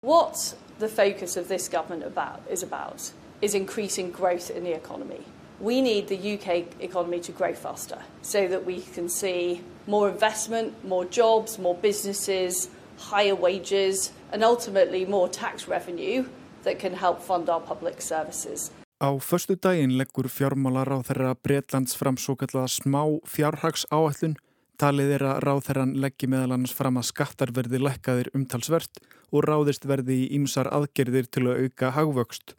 What 0.05 0.55
the 0.79 0.89
focus 0.89 1.39
of 1.41 1.49
this 1.49 1.69
government 1.69 2.05
about 2.05 2.45
is 2.53 2.63
about 2.63 3.13
is 3.41 3.55
increasing 3.55 4.13
growth 4.13 4.51
in 4.51 4.65
the 4.65 4.77
economy. 4.77 5.25
We 5.61 5.83
need 5.83 6.09
the 6.09 6.17
UK 6.17 6.49
economy 6.81 7.21
to 7.21 7.33
grow 7.33 7.53
faster 7.53 7.99
so 8.23 8.49
that 8.49 8.65
we 8.65 8.81
can 8.95 9.09
see 9.11 9.61
more 9.87 10.09
investment, 10.09 10.73
more 10.85 11.05
jobs, 11.05 11.59
more 11.59 11.75
businesses, 11.75 12.71
higher 12.97 13.35
wages, 13.35 14.13
and 14.33 14.43
ultimately 14.43 15.05
more 15.05 15.29
tax 15.29 15.69
revenue 15.69 16.25
that 16.65 16.79
can 16.79 16.95
help 16.95 17.21
fund 17.21 17.51
our 17.51 17.61
public 17.61 18.01
services. 18.01 18.71
Á 19.01 19.21
förstu 19.21 19.57
daginn 19.57 19.97
leggur 19.97 20.29
fjármálar 20.29 20.89
á 20.93 21.01
þeirra 21.01 21.35
Breitlands 21.35 21.97
fram 21.97 22.17
svo 22.17 22.37
kallaða 22.37 22.69
smá 22.69 23.03
fjárhags 23.25 23.85
áallun. 23.93 24.37
Talið 24.81 25.15
er 25.17 25.25
að 25.25 25.41
ráð 25.45 25.63
þeirran 25.69 25.95
leggji 26.01 26.29
meðal 26.29 26.57
annars 26.57 26.73
fram 26.77 26.97
að 27.01 27.09
skattar 27.09 27.53
verði 27.53 27.81
lekkaðir 27.81 28.33
umtalsvert 28.37 29.01
og 29.33 29.45
ráðist 29.45 29.85
verði 29.85 30.23
í 30.25 30.29
ýmsar 30.37 30.69
aðgerðir 30.73 31.29
til 31.33 31.47
að 31.49 31.65
auka 31.65 31.93
hagvöxt. 31.97 32.57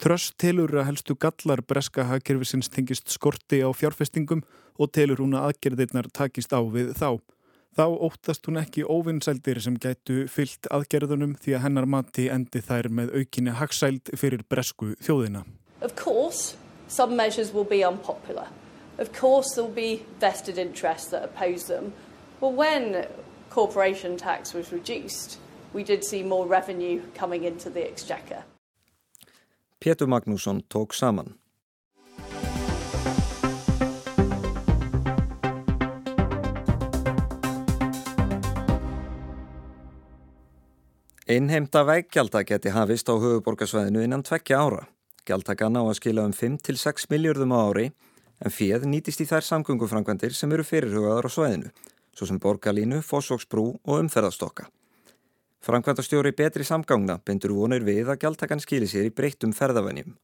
Tröss 0.00 0.30
telur 0.40 0.72
að 0.80 0.86
helstu 0.88 1.12
gallar 1.20 1.60
breska 1.68 2.06
hagkerfisins 2.08 2.70
tengist 2.72 3.10
skorti 3.12 3.58
á 3.60 3.68
fjárfestingum 3.76 4.40
og 4.80 4.88
telur 4.96 5.20
hún 5.20 5.34
að 5.36 5.50
aðgerðirnar 5.50 6.06
takist 6.16 6.54
á 6.56 6.60
við 6.64 6.94
þá. 6.96 7.20
Þá 7.76 7.84
óttast 8.08 8.48
hún 8.48 8.56
ekki 8.62 8.86
óvinnsældir 8.88 9.60
sem 9.60 9.76
gætu 9.76 10.22
fyllt 10.32 10.70
aðgerðunum 10.72 11.34
því 11.44 11.52
að 11.52 11.62
hennar 11.66 11.88
mati 11.94 12.30
endi 12.32 12.62
þær 12.64 12.88
með 12.88 13.12
aukinni 13.20 13.52
hagsæld 13.58 14.08
fyrir 14.16 14.40
bresku 14.48 14.94
þjóðina. 15.04 15.44
Of 15.84 15.92
course, 16.00 16.56
some 16.88 17.14
measures 17.14 17.52
will 17.52 17.68
be 17.68 17.84
unpopular. 17.84 18.48
Of 18.96 19.12
course 19.12 19.52
there 19.54 19.68
will 19.68 19.76
be 19.76 20.06
vested 20.18 20.56
interests 20.56 21.10
that 21.10 21.28
oppose 21.28 21.68
them. 21.68 21.92
But 22.40 22.56
when 22.56 23.04
corporation 23.50 24.16
tax 24.16 24.54
was 24.54 24.72
reduced, 24.72 25.36
we 25.74 25.84
did 25.84 26.04
see 26.04 26.22
more 26.22 26.46
revenue 26.46 27.02
coming 27.14 27.44
into 27.44 27.68
the 27.68 27.84
exchequer. 27.84 28.44
Pétur 29.84 30.06
Magnússon 30.06 30.64
tók 30.68 30.92
saman. 30.92 31.40
Einheimta 41.26 41.84
veggjálta 41.84 42.42
geti 42.42 42.68
hafist 42.68 43.08
á 43.08 43.16
höfuborgarsvæðinu 43.16 44.02
innan 44.04 44.22
tvekja 44.22 44.58
ára. 44.60 44.82
Gjálta 45.24 45.54
kanna 45.54 45.80
á 45.80 45.88
að 45.88 45.96
skila 45.96 46.26
um 46.28 46.34
5-6 46.36 47.08
miljardum 47.08 47.54
á 47.56 47.64
ári 47.70 47.86
en 48.44 48.52
fjöð 48.52 48.84
nýtist 48.84 49.24
í 49.24 49.28
þær 49.32 49.46
samgöngufrangvendir 49.48 50.36
sem 50.36 50.52
eru 50.52 50.66
fyrirhugaðar 50.66 51.24
á 51.24 51.30
svæðinu 51.32 51.72
svo 52.12 52.28
sem 52.28 52.42
borgarlínu, 52.42 53.00
fósóksbrú 53.00 53.64
og 53.80 54.02
umferðarstokka. 54.02 54.68
Frangvendastjóri 55.60 56.32
betri 56.32 56.64
samgangna 56.64 57.18
bindur 57.20 57.52
vonir 57.52 57.84
við 57.84 58.08
að 58.08 58.22
gjaldtakan 58.22 58.62
skili 58.64 58.86
sér 58.88 59.10
í 59.10 59.12
breyttum 59.12 59.52
ferðavennjum. 59.52 60.14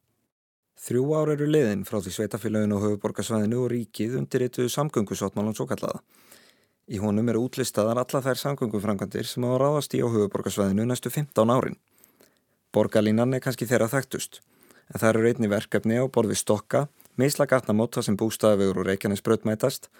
Þrjú 0.81 1.02
ár 1.19 1.33
eru 1.35 1.49
liðin 1.50 1.83
frá 1.88 1.99
því 2.00 2.12
sveitafélagin 2.14 2.73
á 2.73 2.78
höfuborgarsvæðinu 2.81 3.59
og 3.61 3.69
ríkið 3.73 4.16
undirrituðu 4.21 4.73
samgöngusáttmálan 4.73 5.57
svo 5.57 5.66
kallaða. 5.69 6.00
Í 6.88 7.00
honum 7.02 7.28
eru 7.28 7.43
útlistaðar 7.49 8.00
alla 8.00 8.23
þær 8.25 8.40
samgöngufrangandir 8.43 9.28
sem 9.28 9.45
á 9.45 9.50
að 9.50 9.61
ráðast 9.61 9.97
í 9.97 10.00
á 10.00 10.09
höfuborgarsvæðinu 10.09 10.87
næstu 10.88 11.12
15 11.12 11.52
árin. 11.52 11.76
Borgarlínan 12.73 13.37
er 13.37 13.43
kannski 13.45 13.69
þeirra 13.69 13.90
þekktust, 13.93 14.40
en 14.93 15.00
það 15.02 15.11
eru 15.11 15.31
einni 15.33 15.50
verkefni 15.52 15.99
á 16.00 16.05
borði 16.09 16.38
stokka, 16.38 16.87
meisla 17.21 17.49
gatnamóta 17.50 18.05
sem 18.05 18.16
bústaðavegur 18.16 18.85
og 18.85 18.88
reykjanesbröð 18.88 19.45
mætast 19.49 19.90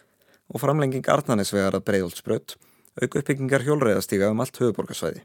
og 0.53 0.63
framlenging 0.63 1.09
arnanesvegar 1.11 1.77
að 1.77 1.87
breyðoldsbröð, 1.89 2.57
auk 3.03 3.19
uppbyggingar 3.21 3.65
hjólreiðastíga 3.67 4.31
um 4.33 4.41
allt 4.45 4.61
höfuborgarsvæði. 4.61 5.25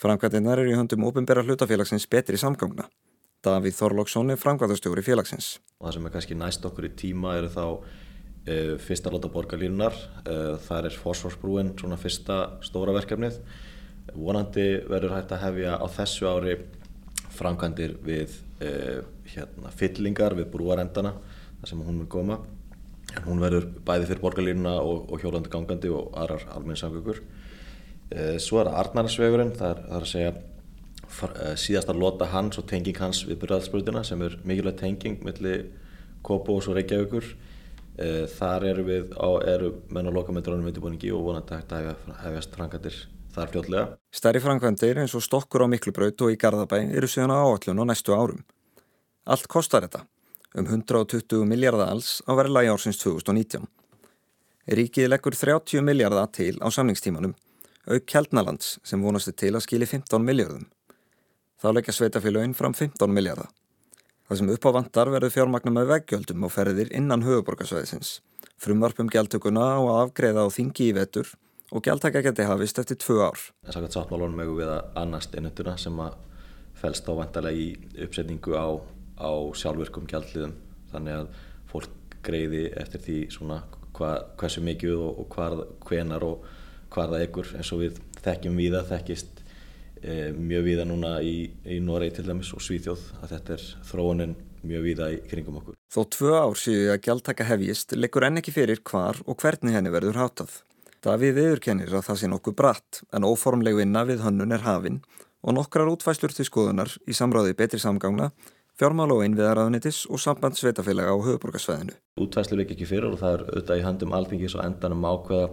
Framkvæmdinnar 0.00 0.62
eru 0.62 0.72
í 0.72 0.78
höndum 0.78 1.04
ofinbæra 1.08 1.44
hlutafélagsins 1.44 2.08
betri 2.08 2.38
samgangna. 2.40 2.88
Davíð 3.44 3.76
Þorlóksson 3.78 4.32
er 4.32 4.40
framkvæmdastjóri 4.40 5.04
félagsins. 5.04 5.58
Það 5.80 5.96
sem 5.96 6.06
er 6.06 6.14
kannski 6.14 6.36
næst 6.36 6.64
okkur 6.68 6.88
í 6.88 6.94
tíma 6.96 7.36
eru 7.40 7.52
þá 7.52 7.66
Uh, 8.48 8.78
fyrsta 8.80 9.10
láta 9.12 9.28
borgarlínunar, 9.28 9.92
uh, 10.24 10.54
þar 10.64 10.86
er 10.88 10.94
fósforsbrúin 10.96 11.74
svona 11.76 11.98
fyrsta 12.00 12.36
stóra 12.64 12.94
verkefnið. 12.96 13.34
Vonandi 14.16 14.64
verður 14.88 15.12
hægt 15.18 15.34
að 15.36 15.42
hefja 15.42 15.74
á 15.76 15.86
þessu 15.92 16.24
ári 16.24 16.54
framkvæmdir 17.36 17.98
við 18.00 18.38
uh, 18.64 19.02
hérna, 19.28 19.74
fyllingar 19.76 20.32
við 20.38 20.48
brúarendana, 20.54 21.12
þar 21.60 21.72
sem 21.74 21.84
hún 21.84 22.00
vil 22.00 22.08
koma. 22.16 22.38
En 23.16 23.26
hún 23.26 23.42
verður 23.42 23.66
bæði 23.86 24.10
fyrir 24.10 24.22
borgarlínuna 24.22 24.76
og, 24.84 25.10
og 25.10 25.22
hjólandi 25.22 25.50
gangandi 25.52 25.90
og 25.92 26.12
aðrar 26.18 26.46
almenningssamgöngur. 26.54 27.22
Svo 28.42 28.58
er 28.58 28.66
það 28.66 28.78
Arnarnesvegurinn, 28.80 29.52
það 29.54 29.70
er, 29.70 29.82
það 29.86 29.96
er 29.98 30.06
að 30.06 30.10
segja 30.10 31.56
síðasta 31.58 31.94
lota 31.94 32.26
hans 32.30 32.58
og 32.58 32.66
tenging 32.70 32.98
hans 32.98 33.22
við 33.26 33.38
byrjaðsbrutina 33.42 34.02
sem 34.06 34.22
er 34.26 34.36
mikilvægt 34.46 34.80
tenging 34.82 35.22
millir 35.26 35.68
Kópós 36.26 36.68
og 36.68 36.76
Reykjavíkur. 36.78 37.26
Eh, 38.00 38.26
þar 38.32 38.64
eru 38.70 38.84
við 38.86 39.10
á, 39.18 39.28
eru 39.44 39.72
menn 39.92 40.08
á 40.08 40.12
lokamendrónum 40.14 40.68
undirbúningi 40.70 41.10
og 41.12 41.24
vonandi 41.26 41.56
hægt 41.58 41.72
að 41.74 41.90
hefjast 42.22 42.54
frangandir 42.56 42.96
þar 43.34 43.50
fljótlega. 43.52 43.84
Stærri 44.14 44.40
frangandir 44.40 45.00
eins 45.02 45.14
og 45.18 45.24
stokkur 45.26 45.66
á 45.66 45.68
Miklubraut 45.68 46.24
og 46.24 46.32
í 46.32 46.38
Garðabæ 46.40 46.78
eru 46.96 47.10
síðan 47.10 47.34
á 47.34 47.44
áallun 47.44 47.82
á 47.82 47.84
næstu 47.90 48.16
árum. 48.16 48.40
Allt 49.28 49.48
kostar 49.52 49.84
þetta, 49.84 50.06
um 50.54 50.66
120 50.66 51.44
miljardar 51.46 51.92
alls 51.92 52.18
á 52.26 52.32
verðlagi 52.34 52.72
ársins 52.72 52.98
2019. 53.02 53.68
Ríkið 54.70 55.08
leggur 55.10 55.34
30 55.34 55.82
miljardar 55.86 56.30
til 56.34 56.56
á 56.62 56.66
samningstímanum, 56.70 57.34
auk 57.90 58.06
Kjeldnalands 58.06 58.78
sem 58.86 59.02
vonasti 59.02 59.32
til 59.32 59.54
að 59.54 59.64
skili 59.66 59.86
15 59.86 60.22
miljardum. 60.24 60.66
Þá 61.60 61.68
leggja 61.76 61.94
sveitafélaginn 61.96 62.56
fram 62.56 62.74
15 62.74 63.12
miljardar. 63.12 63.50
Það 64.30 64.38
sem 64.38 64.50
upp 64.54 64.66
á 64.66 64.70
vandar 64.76 65.10
verður 65.10 65.32
fjármagnar 65.34 65.74
með 65.74 65.88
veggjöldum 65.90 66.44
og 66.46 66.52
ferðir 66.54 66.92
innan 66.94 67.24
höfuborgarsvæðisins. 67.26 68.20
Frumvarpum 68.60 69.10
gjaldtökuna 69.10 69.64
að 69.80 69.88
afgreða 70.04 70.44
á 70.46 70.48
þingi 70.54 70.90
í 70.90 70.94
vetur 70.94 71.32
og 71.74 71.82
gjaldtaka 71.86 72.22
geti 72.22 72.46
hafist 72.46 72.78
eftir 72.78 72.98
tvö 73.00 73.24
ár. 73.26 73.42
Það 73.66 73.86
er 73.88 73.94
sáttmálunum 73.94 74.38
með 74.38 74.68
að 74.68 75.00
annast 75.02 75.34
innutuna 75.38 75.76
sem 75.78 75.98
að 76.02 76.14
fælst 76.80 77.10
á 77.10 77.12
vantarlega 77.18 77.58
í 77.58 78.04
uppsetningu 78.06 78.54
á, 78.54 78.78
á 79.20 79.32
sjálfurkum 79.56 80.08
gjaldliðum. 80.10 80.56
Þannig 80.90 81.18
að 81.20 81.28
fólk 81.70 82.16
greiði 82.24 82.64
eftir 82.80 83.04
því 83.04 83.18
svona 83.32 83.60
hva, 83.96 84.14
hversu 84.40 84.62
mikið 84.64 84.96
og, 84.96 85.22
og 85.22 85.36
hvar, 85.36 85.58
hvenar 85.86 86.26
og 86.26 86.48
hvar 86.90 87.12
það 87.12 87.26
ekkur 87.26 87.52
eins 87.58 87.72
og 87.74 87.84
við 87.84 88.00
þekkjum 88.24 88.58
við 88.58 88.76
að 88.80 88.92
þekkist 88.94 89.42
e, 90.02 90.14
mjög 90.36 90.66
víða 90.66 90.86
núna 90.88 91.12
í, 91.24 91.36
í 91.64 91.78
Noregi 91.84 92.18
til 92.18 92.26
dæmis 92.28 92.52
og 92.56 92.64
Svíþjóð 92.64 93.04
að 93.20 93.34
þetta 93.36 93.56
er 93.56 93.66
þróunin 93.90 94.34
mjög 94.66 94.86
víða 94.88 95.10
í 95.14 95.20
kringum 95.30 95.60
okkur. 95.60 95.78
Þó 95.90 96.00
tvö 96.16 96.34
ár 96.36 96.58
séu 96.58 96.90
að 96.92 97.00
gjaldtaka 97.06 97.46
hefjist 97.48 97.94
leikur 97.96 98.26
enn 98.26 98.40
ekki 98.40 98.54
fyrir 98.54 98.82
hvar 98.90 99.20
og 99.26 99.38
hvernig 99.40 99.76
henni 99.76 99.92
verður 99.92 100.20
hátað. 100.20 100.60
Davíð 101.00 101.38
viðurkennir 101.38 101.94
að 101.96 102.06
það 102.10 102.20
sé 102.20 102.28
nokkuð 102.28 102.56
bratt 102.58 103.02
en 103.16 103.24
óformleg 103.24 103.78
vinna 103.78 104.04
við 104.08 104.20
hönnun 104.26 104.52
er 104.52 104.66
hafinn 104.66 105.00
og 105.40 105.56
nokkrar 105.56 105.88
útfæslur 105.88 106.34
til 106.36 106.44
skoðunar 106.44 106.92
í 107.08 107.16
samráði 107.16 107.54
betri 107.56 107.80
samgangna, 107.80 108.28
fjármál 108.80 109.12
og 109.12 109.20
einviðaraðunitis 109.26 110.06
og 110.08 110.22
samband 110.22 110.56
sveitafélaga 110.56 111.12
á 111.12 111.16
höfuborgarsvæðinu. 111.20 111.98
Útfæslur 112.20 112.62
ekki 112.64 112.78
ekki 112.78 112.88
fyrir 112.88 113.12
og 113.12 113.20
það 113.20 113.34
er 113.34 113.42
auðvitað 113.50 113.80
í 113.80 113.84
handum 113.84 114.16
alþingis 114.16 114.56
og 114.56 114.64
endanum 114.64 115.04
ákveða 115.04 115.50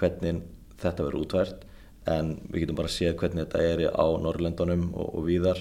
hvernig 0.00 0.40
þetta 0.80 1.06
verður 1.06 1.26
útvært 1.26 1.66
en 2.12 2.32
við 2.48 2.64
getum 2.64 2.78
bara 2.80 2.92
séð 2.92 3.18
hvernig 3.20 3.44
þetta 3.44 3.62
er 3.68 3.84
á 3.92 4.06
Norrlöndunum 4.24 4.88
og, 4.96 5.12
og 5.18 5.28
víðar 5.28 5.60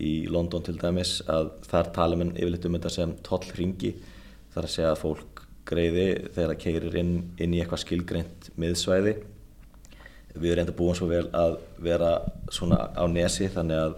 í 0.00 0.26
London 0.32 0.64
til 0.64 0.78
dæmis 0.80 1.18
að 1.28 1.52
þar 1.68 1.92
tala 1.94 2.18
mann 2.20 2.34
yfirleitt 2.34 2.66
um 2.68 2.76
þetta 2.78 2.92
sem 2.96 3.14
tollringi 3.26 3.92
þar 4.54 4.64
að 4.64 4.72
segja 4.72 4.90
að 4.94 5.02
fólk 5.04 5.46
greiði 5.66 6.08
þegar 6.32 6.52
það 6.52 6.60
keirir 6.64 7.00
inn, 7.00 7.14
inn 7.42 7.54
í 7.54 7.60
eitthvað 7.60 7.82
skilgreint 7.82 8.50
miðsvæði. 8.56 9.16
Við 10.36 10.52
erum 10.52 10.64
enda 10.64 10.76
búin 10.76 10.96
svo 10.96 11.08
vel 11.10 11.26
að 11.36 11.56
vera 11.82 12.12
svona 12.52 12.86
á 12.96 13.04
nesi 13.10 13.48
þannig 13.52 13.82
að 13.82 13.96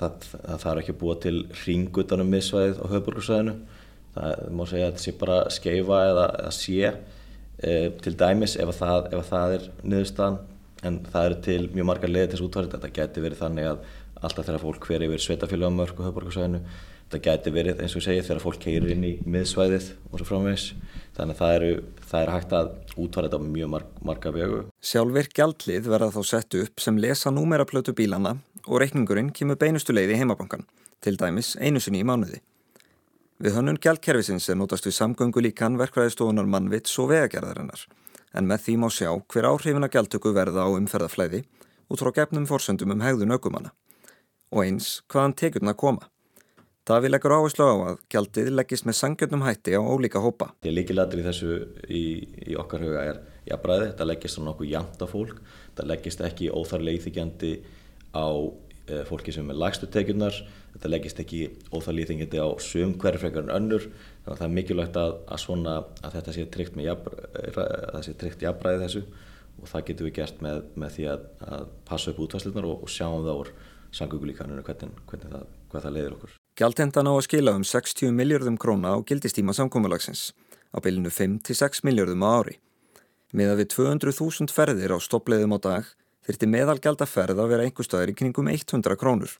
það, 0.00 0.28
það 0.32 0.64
þarf 0.64 0.82
ekki 0.82 0.94
að 0.94 1.00
búa 1.04 1.16
til 1.24 1.36
ringutanum 1.64 2.32
miðsvæðið 2.34 2.80
á 2.80 2.84
höfburgarsvæðinu 2.94 3.56
það 4.14 4.44
má 4.56 4.62
segja 4.66 4.86
að 4.86 4.92
þetta 4.92 5.04
sé 5.04 5.16
bara 5.20 5.40
skeifa 5.54 5.98
eða, 6.10 6.28
eða 6.40 6.54
sé 6.56 6.78
e, 6.90 7.74
til 8.02 8.14
dæmis 8.18 8.56
ef 8.60 8.72
það, 8.78 9.10
ef 9.14 9.30
það 9.30 9.56
er 9.56 9.66
niðurstaðan 9.84 10.38
en 10.88 11.00
það 11.12 11.26
eru 11.28 11.40
til 11.46 11.60
mjög 11.74 11.88
margar 11.90 12.12
leði 12.12 12.30
til 12.30 12.38
þessu 12.38 12.46
útvarið 12.48 12.74
þetta. 12.74 12.92
Geti 12.96 13.24
verið 13.24 13.42
þannig 13.42 13.68
að 13.70 13.82
alltaf 14.20 14.46
þegar 14.46 14.62
fólk 14.64 14.88
hver 14.88 15.04
yfir 15.06 15.24
sveitafélagamörk 15.24 16.00
og 16.00 16.08
höfborgarsvæðinu 16.08 16.62
þetta 17.10 17.22
geti 17.24 17.50
verið 17.50 17.80
eins 17.82 17.96
og 17.98 18.04
segi 18.04 18.22
þegar 18.22 18.42
fólk 18.44 18.60
keirir 18.62 18.92
inn 18.94 19.02
í 19.02 19.16
miðsvæðið 19.26 19.86
og 20.10 20.20
svo 20.20 20.26
framvegs 20.28 20.66
þannig 21.16 21.34
að 21.34 21.40
það 21.40 21.54
eru, 21.56 21.70
það 22.06 22.20
eru 22.22 22.34
hægt 22.36 22.52
að 22.54 22.68
útvarið 22.94 23.32
þetta 23.32 23.48
mjög 23.56 23.72
marg, 23.72 23.88
marga 24.06 24.32
vegu. 24.34 24.60
Sjálfvirk 24.78 25.34
gjaldlið 25.34 25.88
verða 25.90 26.12
þá 26.14 26.20
sett 26.30 26.58
upp 26.60 26.84
sem 26.84 27.00
lesa 27.02 27.32
númeraplötu 27.34 27.96
bílana 27.98 28.36
og 28.66 28.78
reikningurinn 28.82 29.32
kemur 29.34 29.58
beinustu 29.58 29.96
leið 29.96 30.14
í 30.14 30.20
heimabankan 30.20 30.62
til 31.02 31.16
dæmis 31.18 31.56
einu 31.58 31.82
sinni 31.82 32.04
í 32.04 32.06
mánuði. 32.06 32.38
Við 33.40 33.56
hönnun 33.56 33.80
gjaldkerfisins 33.82 34.46
er 34.52 34.60
notast 34.60 34.86
við 34.86 34.98
samgöngu 35.00 35.42
líkan 35.42 35.80
verkvæðistofunar 35.80 36.46
mannvits 36.46 36.94
og 37.00 37.10
vegagerðarinnar. 37.10 37.86
En 38.36 38.46
með 38.46 38.66
því 38.66 38.76
má 38.78 38.88
sjá 38.92 39.10
hver 39.32 39.48
áhrifin 39.48 39.86
að 39.86 39.96
gjaldtöku 39.96 40.34
verða 40.36 40.68
á 40.68 40.70
umferðaflæði 40.76 41.42
út 41.90 42.04
frá 42.04 42.12
gefnum 42.20 42.46
forsendum 42.46 42.92
um 42.94 43.02
hegðun 43.02 43.34
aukumanna 43.34 43.72
og 44.50 44.64
eins 44.66 45.00
hvaðan 45.10 45.34
tekjurna 45.40 45.74
koma. 45.78 46.09
Það 46.88 47.02
við 47.04 47.12
leggur 47.12 47.34
áherslu 47.36 47.64
á 47.68 47.74
að 47.90 47.98
gjaldið 48.10 48.46
leggist 48.54 48.86
með 48.88 48.96
sangjörnum 48.96 49.42
hætti 49.44 49.74
á 49.76 49.84
ólíka 49.84 50.22
hópa. 50.24 50.46
Ég 50.64 50.72
líkilættir 50.72 51.20
í 51.20 51.26
þessu 51.26 51.58
í, 51.92 52.04
í 52.48 52.56
okkar 52.58 52.86
huga 52.86 53.02
er 53.04 53.20
jafnbræði, 53.50 53.90
þetta 53.90 54.06
leggist 54.08 54.40
á 54.40 54.42
nokkuð 54.46 54.72
jæmt 54.72 55.04
af 55.04 55.12
fólk, 55.12 55.42
þetta 55.68 55.86
leggist 55.90 56.24
ekki 56.24 56.48
óþarlega 56.48 57.02
íþykjandi 57.02 57.52
á 58.16 58.26
e, 58.32 59.02
fólki 59.10 59.36
sem 59.36 59.52
er 59.52 59.60
lagstu 59.60 59.90
tekjurnar, 59.92 60.40
þetta 60.72 60.92
leggist 60.94 61.20
ekki 61.20 61.42
óþarlega 61.68 62.08
íþykjandi 62.08 62.40
á 62.40 62.48
sum 62.64 62.96
hverju 62.96 63.24
frekar 63.26 63.44
en 63.44 63.54
önnur. 63.58 63.88
Þannig 64.24 64.32
að 64.32 64.40
það 64.40 64.48
er 64.48 64.56
mikilvægt 64.56 65.00
að, 65.04 65.16
að, 65.28 65.44
svona, 65.44 65.78
að 66.00 66.16
þetta 66.16 66.36
sé 66.38 68.18
tryggt 68.24 68.46
jafnbræði 68.48 68.86
þessu. 68.86 69.04
Og 69.60 69.68
það 69.68 69.88
getur 69.90 70.08
við 70.08 70.16
gert 70.16 70.38
með, 70.40 70.62
með 70.80 70.94
því 70.96 71.10
að, 71.12 71.24
að 71.44 71.72
passa 71.84 72.14
upp 72.14 72.22
útvæslunar 72.24 72.70
og, 72.70 72.86
og 72.86 72.92
sjáum 72.92 73.26
það 73.26 73.42
úr 73.44 73.56
sangugulíkaninu 73.92 74.64
hvernig, 74.64 75.02
hvernig 75.10 75.34
það, 75.34 75.50
hvað 75.68 75.84
það 75.84 75.98
leiðir 75.98 76.16
okkur. 76.16 76.39
Gjaldendan 76.58 77.08
á 77.08 77.12
að 77.14 77.26
skila 77.28 77.54
um 77.58 77.64
60 77.64 78.14
miljardum 78.16 78.58
króna 78.60 78.94
á 78.94 78.98
gildistíma 79.06 79.54
samkómalagsins 79.56 80.32
á 80.74 80.78
bylinu 80.82 81.10
5-6 81.10 81.84
miljardum 81.86 82.26
á 82.26 82.30
ári. 82.42 82.58
Með 83.32 83.54
að 83.54 83.62
við 83.62 83.68
200.000 83.76 84.54
ferðir 84.54 84.94
á 84.94 84.98
stoppleiðum 84.98 85.54
á 85.54 85.58
dag 85.62 85.94
þurfti 86.26 86.50
meðalgjaldaferð 86.50 87.38
að 87.38 87.50
vera 87.54 87.66
einhverstaðir 87.68 88.12
í 88.12 88.18
kringum 88.18 88.50
100 88.50 88.98
krónur. 89.00 89.32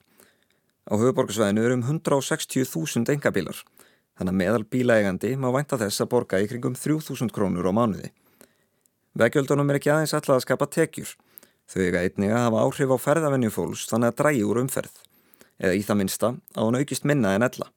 Á 0.87 0.93
höfuborgarsvæðinu 0.97 1.65
eru 1.67 1.77
um 1.77 1.87
160.000 1.87 3.11
engabílar 3.13 3.59
Þannig 4.21 4.35
að 4.35 4.37
meðal 4.37 4.65
bílaegandi 4.69 5.29
má 5.39 5.47
vænta 5.49 5.79
þess 5.81 6.03
að 6.03 6.09
borga 6.11 6.39
í 6.43 6.47
kringum 6.49 6.75
3000 6.77 7.31
krónur 7.33 7.65
á 7.65 7.73
mánuði. 7.73 8.11
Vegjöldunum 9.17 9.71
er 9.71 9.79
ekki 9.79 9.89
aðeins 9.89 10.13
alltaf 10.13 10.35
að 10.35 10.43
skapa 10.45 10.67
tekjur. 10.69 11.15
Þau 11.65 11.79
eiga 11.81 12.03
einnig 12.03 12.29
að 12.29 12.43
hafa 12.45 12.65
áhrif 12.67 12.93
á 12.93 12.97
ferðavenju 13.01 13.49
fólks 13.55 13.87
þannig 13.89 14.11
að 14.11 14.19
drægi 14.21 14.43
úr 14.45 14.59
umferð. 14.61 14.93
Eða 15.61 15.77
í 15.77 15.81
það 15.85 15.99
minsta 16.01 16.33
að 16.57 16.67
hún 16.67 16.79
aukist 16.81 17.05
minna 17.05 17.35
en 17.37 17.45
ella. 17.45 17.67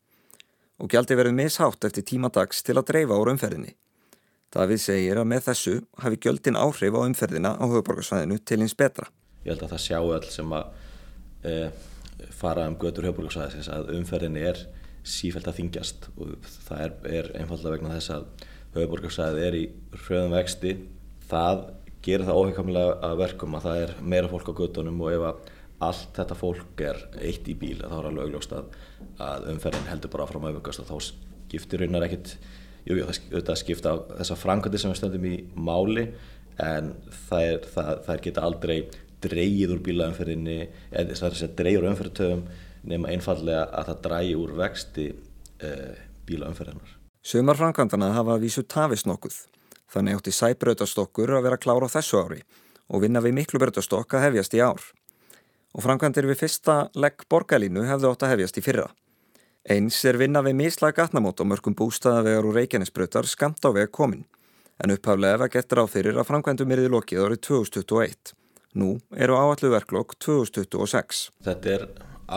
Og 0.81 0.91
gjaldi 0.91 1.17
verið 1.19 1.37
mishátt 1.37 1.85
eftir 1.87 2.07
tímadags 2.09 2.65
til 2.65 2.79
að 2.81 2.89
dreifa 2.91 3.19
úr 3.21 3.35
umferðinni. 3.35 3.75
Það 4.55 4.71
við 4.71 4.81
segir 4.85 5.21
að 5.21 5.29
með 5.31 5.47
þessu 5.49 5.75
hafi 6.03 6.21
gjöldin 6.25 6.59
áhrif 6.59 6.97
á 6.97 7.01
umferðina 7.03 7.53
á 7.59 7.65
höfuborgarsvæðinu 7.65 8.39
til 8.41 8.61
hins 8.63 8.77
betra. 8.79 9.11
ég 9.45 9.53
held 9.53 9.65
að 9.67 9.75
það 9.75 9.83
sjáu 9.85 10.13
all 10.15 10.29
sem 10.33 10.53
að 10.57 10.65
e, 11.45 11.55
fara 12.33 12.67
um 12.71 12.77
götur 12.81 13.09
höfbrukarsvæðisins 13.11 13.69
að 13.69 13.91
umferðinni 13.99 14.45
er 14.49 14.61
sífælt 15.05 15.49
að 15.51 15.59
þingjast 15.59 16.07
og 16.17 16.47
það 16.69 16.85
er, 16.87 16.95
er 17.19 17.31
einfallega 17.43 17.75
vegna 17.75 17.97
þess 17.99 18.15
að 18.15 18.47
höfbrukarsvæði 18.79 19.43
er 19.49 19.59
í 19.59 19.65
hröðum 20.07 20.37
vexti 20.39 20.73
það 21.29 21.67
gerir 22.05 22.29
það 22.29 22.41
óheikamlega 22.41 22.95
að 23.09 23.21
verkum 23.21 23.59
að 23.59 23.67
það 23.69 23.83
er 23.83 23.93
meira 24.15 24.31
fólk 24.33 24.49
á 24.49 24.59
göttunum 24.63 25.03
og 25.05 25.13
ef 25.13 25.27
að 25.29 25.53
allt 25.85 26.19
þetta 26.19 26.37
fólk 26.39 26.83
er 26.85 27.01
eitt 27.21 27.49
í 27.49 27.57
bíl 27.59 27.79
þá 27.83 27.97
er 27.99 28.11
alveg 28.11 28.29
augljóst 28.29 28.55
að, 28.57 28.77
að 29.23 29.49
umferðin 29.55 29.91
heldur 29.91 30.13
bara 30.15 30.29
fram 30.31 30.47
að 30.49 30.59
aukast 30.59 30.83
og 30.83 30.91
þá 30.91 31.09
skiptir 31.09 31.85
raunar 31.85 32.07
ekkit 32.09 32.37
jú, 32.89 32.99
jú, 32.99 33.09
það 33.41 33.61
skipta 33.61 33.97
þessar 34.19 34.41
framkvæmdi 34.41 34.81
sem 34.81 34.93
við 34.93 35.01
stöndum 35.01 35.29
í 35.29 35.37
máli 35.55 36.09
en 36.63 36.93
er, 37.35 37.65
það, 37.75 37.95
það 38.07 38.23
geta 38.27 38.47
aldrei 38.47 38.77
dreyið 39.25 39.75
úr 39.75 39.83
bílaumferðinni 39.85 40.59
eða 40.93 41.17
þess 41.17 41.47
að 41.47 41.57
dreyjur 41.59 41.89
umferðtöfum 41.91 42.45
nema 42.91 43.13
einfallega 43.15 43.65
að 43.73 43.91
það 43.91 44.03
drægi 44.07 44.35
úr 44.37 44.53
vexti 44.59 45.07
uh, 45.15 45.95
bílaumferðinar. 46.29 46.99
Sumar 47.25 47.57
framkvæmdana 47.57 48.13
hafa 48.13 48.37
vísu 48.43 48.65
tafist 48.69 49.09
nokkuð. 49.09 49.39
Þannig 49.95 50.19
átti 50.19 50.35
sæbröðastokkur 50.35 51.33
að 51.39 51.47
vera 51.47 51.61
klára 51.61 51.89
á 51.89 51.95
þessu 51.95 52.21
ári 52.21 52.43
og 52.93 53.05
vinna 53.05 53.23
við 53.25 53.39
miklu 53.39 53.61
bröðastokk 53.63 54.19
að 54.19 54.27
hefjast 54.29 54.57
í 54.59 54.61
ár. 54.65 54.83
Og 55.75 55.83
framkvæmdir 55.83 56.29
við 56.31 56.45
fyrsta 56.45 56.77
legg 56.95 57.25
borgarlínu 57.31 57.83
hefðu 57.89 58.13
átt 58.13 58.23
að 58.23 58.37
hefjast 58.37 58.61
í 58.61 58.63
fyrra. 58.63 58.87
Eins 59.65 59.97
er 60.07 60.19
vinna 60.21 60.43
við 60.45 60.59
mislag 60.59 60.95
gatnamót 60.95 61.41
og 61.43 61.49
mörgum 61.51 61.75
bústaðavegar 61.75 62.47
og 62.47 62.55
reikjarnisbröðar 62.59 63.27
skamt 63.27 63.65
á 63.67 63.75
veg 63.75 63.91
komin. 63.91 64.23
En 64.79 64.95
upphaflega 64.95 65.41
var 65.41 65.51
gett 65.51 65.75
ráð 65.75 65.91
fyrir 65.97 66.21
að 66.21 66.29
framkvæmdum 66.29 66.75
er 66.75 66.85
í 66.85 66.91
lokið 66.93 67.25
árið 67.25 67.43
2021. 67.49 68.35
Nú 68.79 68.91
eru 69.17 69.39
áallu 69.39 69.73
verklokk 69.73 70.15
2026. 70.23 71.25
Þetta 71.47 71.75
er 71.75 71.87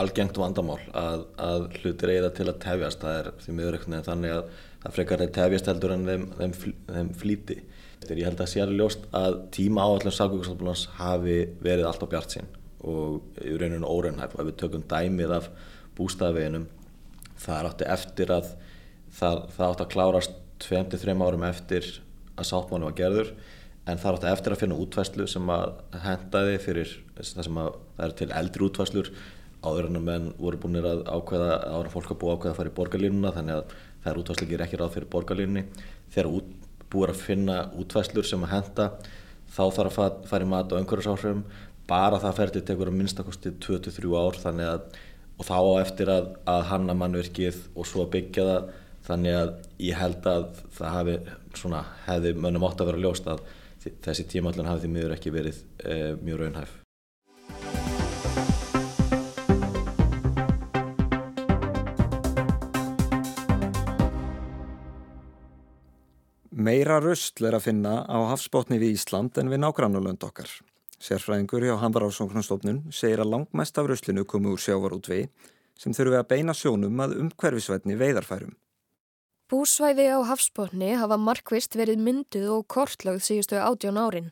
algengt 0.02 0.38
vandamál 0.38 0.80
að, 0.96 1.26
að 1.38 1.70
hlutir 1.78 2.14
eiga 2.16 2.34
til 2.34 2.48
að 2.48 2.60
tefjast. 2.64 3.06
Það 3.06 3.20
er 3.20 3.32
því 3.44 3.58
miður 3.58 3.78
ekkert 3.78 3.94
nefn 3.94 4.10
þannig 4.10 4.36
að 4.38 4.52
það 4.82 4.98
frekar 4.98 5.22
þeir 5.24 5.34
tefjast 5.38 5.72
heldur 5.72 5.94
en 5.94 6.06
þeim, 6.10 6.28
þeim, 6.40 6.60
þeim 6.90 7.16
flýti. 7.22 7.62
Ég 8.08 8.24
held 8.24 8.40
að 8.42 8.54
sér 8.54 8.72
ljóst 8.72 9.10
að 9.14 9.42
tíma 9.54 9.84
áallum 9.86 10.14
sagvíkursáttbúlans 10.14 10.88
hafi 10.98 11.42
verið 11.62 11.90
allt 11.90 12.06
á 12.06 12.10
bjart 12.10 12.38
sín 12.38 12.54
og 12.88 13.44
í 13.44 13.54
rauninu 13.60 13.88
óraunhæf. 13.88 14.34
Og 14.34 14.42
ef 14.42 14.50
við 14.50 14.58
tökum 14.62 14.84
dæmið 14.90 15.34
af 15.38 15.48
bústaðveginum 15.98 16.66
það 17.38 17.70
átti 17.70 17.88
eftir 17.94 18.34
að 18.34 18.50
það, 19.14 19.44
það 19.54 19.66
átti 19.68 19.84
að 19.84 19.92
klárast 19.94 20.36
23 20.64 21.16
árum 21.22 21.46
eftir 21.46 21.88
að 22.38 22.48
sáttmánu 22.50 22.88
var 22.88 22.98
gerður 22.98 23.32
en 23.88 24.00
það 24.00 24.18
átti 24.18 24.30
eftir 24.32 24.54
að 24.54 24.62
finna 24.62 24.78
útvæslu 24.82 25.26
sem 25.30 25.50
að 25.52 25.74
hendaði 26.04 26.56
fyrir 26.62 26.94
það 27.18 27.44
sem 27.46 27.60
að 27.62 27.68
það 27.96 28.06
er 28.06 28.16
til 28.20 28.30
eldri 28.40 28.66
útvæslur 28.66 29.12
áður 29.64 29.88
en 29.88 29.98
að 29.98 30.06
menn 30.06 30.26
voru 30.38 30.60
búinir 30.62 30.86
að 30.86 31.04
ákveða 31.08 31.54
áður 31.66 31.88
en 31.88 31.94
fólk 31.94 32.12
að 32.12 32.20
búa 32.20 32.34
ákveða 32.36 32.52
að 32.52 32.58
fara 32.60 32.70
í 32.70 32.76
borgarlínuna 32.76 33.32
þannig 33.34 33.56
að 33.56 33.72
það 34.02 34.10
er 34.10 34.20
útvæslu 34.22 34.46
ekki 34.46 34.60
ekki 34.64 34.78
ráð 34.78 34.92
fyrir 34.94 35.10
borgarlínunni. 35.14 35.64
Þegar 36.14 36.28
út, 36.38 36.52
búið 36.92 37.12
að 37.12 37.24
finna 37.24 37.56
útvæslur 37.78 38.28
sem 38.28 38.44
að 38.46 38.52
henda 38.54 38.86
þá 39.48 39.64
þarf 39.78 39.98
að 40.04 40.20
fara 40.30 40.46
í 40.46 40.52
mat 40.52 40.72
og 40.72 40.82
umhverjusáhrifum 40.82 41.42
bara 41.88 42.20
það 42.20 42.40
ferði 42.42 42.64
tekur 42.68 42.90
að 42.90 42.98
minnstakosti 42.98 43.54
23 43.64 44.16
ár 44.18 44.42
þannig 44.42 44.72
að 44.72 44.98
og 45.38 45.46
þá 45.46 45.54
á 45.54 45.72
eftir 45.84 46.10
að, 46.10 46.32
að 46.50 46.64
hanna 46.72 46.96
mannverkið 46.98 47.60
og 47.78 47.86
svo 47.86 48.08
byggja 48.10 48.46
það 48.48 48.72
þannig 49.08 49.38
að 49.38 49.52
ég 49.86 50.00
held 50.00 50.26
að 50.28 50.48
það 50.74 50.94
hafi 50.96 51.14
svona, 51.56 51.84
hefði 52.08 52.34
mönnum 52.42 52.66
átt 52.68 52.82
að 52.82 52.90
vera 52.90 53.04
ljóst 53.06 53.30
að 53.30 53.46
þessi 54.04 54.26
tímallin 54.28 54.68
hafi 54.68 54.84
því 54.84 54.92
miður 54.92 55.14
ekki 55.14 55.32
verið 55.32 55.62
e, 55.78 55.96
mjög 56.20 56.42
raunhæf. 56.42 56.76
Meira 66.58 66.98
röstl 66.98 67.46
er 67.46 67.54
að 67.56 67.68
finna 67.70 68.00
á 68.02 68.18
hafsbótni 68.34 68.80
við 68.82 68.98
Ísland 68.98 69.38
en 69.38 69.48
við 69.48 69.62
nágrannulönd 69.62 70.26
okkar. 70.26 70.50
Sérfræðingur 70.98 71.62
hjá 71.62 71.76
Hambarásóknarstofnun 71.78 72.80
segir 72.90 73.22
að 73.22 73.32
langmest 73.34 73.78
af 73.78 73.86
röslinu 73.86 74.24
komi 74.26 74.50
úr 74.50 74.62
sjávarútvegi 74.62 75.28
sem 75.78 75.94
þurfi 75.94 76.18
að 76.18 76.30
beina 76.32 76.54
sjónum 76.54 77.04
að 77.04 77.14
umhverfisvætni 77.22 77.94
veidarfærum. 78.00 78.56
Búsvæði 79.48 80.10
á 80.12 80.20
hafsbótni 80.28 80.90
hafa 81.00 81.16
markvist 81.16 81.78
verið 81.78 82.02
mynduð 82.04 82.48
og 82.52 82.66
kortlagð 82.68 83.22
síðustu 83.24 83.56
átján 83.56 83.96
árin. 83.96 84.26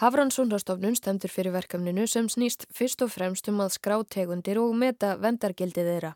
Hafrannsóndarstofnun 0.00 0.96
stemtur 0.96 1.34
fyrir 1.34 1.52
verkefninu 1.52 2.06
sem 2.08 2.30
snýst 2.32 2.64
fyrst 2.72 3.04
og 3.04 3.12
fremst 3.12 3.50
um 3.52 3.60
að 3.60 3.74
skrá 3.74 3.98
tegundir 4.08 4.62
og 4.62 4.72
meta 4.72 5.18
vendargildið 5.20 5.90
þeirra. 5.90 6.14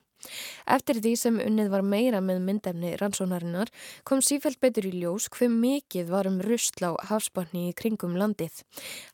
Eftir 0.66 1.00
því 1.02 1.12
sem 1.20 1.40
unnið 1.42 1.70
var 1.72 1.84
meira 1.86 2.20
með 2.24 2.42
myndefni 2.46 2.94
rannsónarinnar 3.00 3.72
kom 4.08 4.22
sífælt 4.24 4.60
betur 4.60 4.88
í 4.88 4.92
ljós 5.00 5.28
hver 5.34 5.52
mikið 5.52 6.12
var 6.12 6.28
um 6.30 6.40
rusl 6.44 6.84
á 6.88 6.92
hafsbótni 7.10 7.68
í 7.70 7.76
kringum 7.78 8.16
landið. 8.20 8.62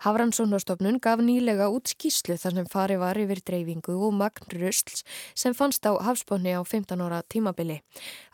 Hafrannsónarstofnun 0.05 1.01
gaf 1.05 1.23
nýlega 1.23 1.71
út 1.73 1.95
skýslu 1.95 2.39
þar 2.41 2.59
sem 2.59 2.71
fari 2.71 2.99
var 3.01 3.19
yfir 3.21 3.43
dreifingu 3.45 3.97
og 4.07 4.15
magn 4.19 4.59
rusls 4.59 5.05
sem 5.35 5.55
fannst 5.55 5.87
á 5.87 5.93
hafsbótni 5.99 6.55
á 6.55 6.63
15 6.63 7.01
ára 7.05 7.23
tímabili, 7.29 7.81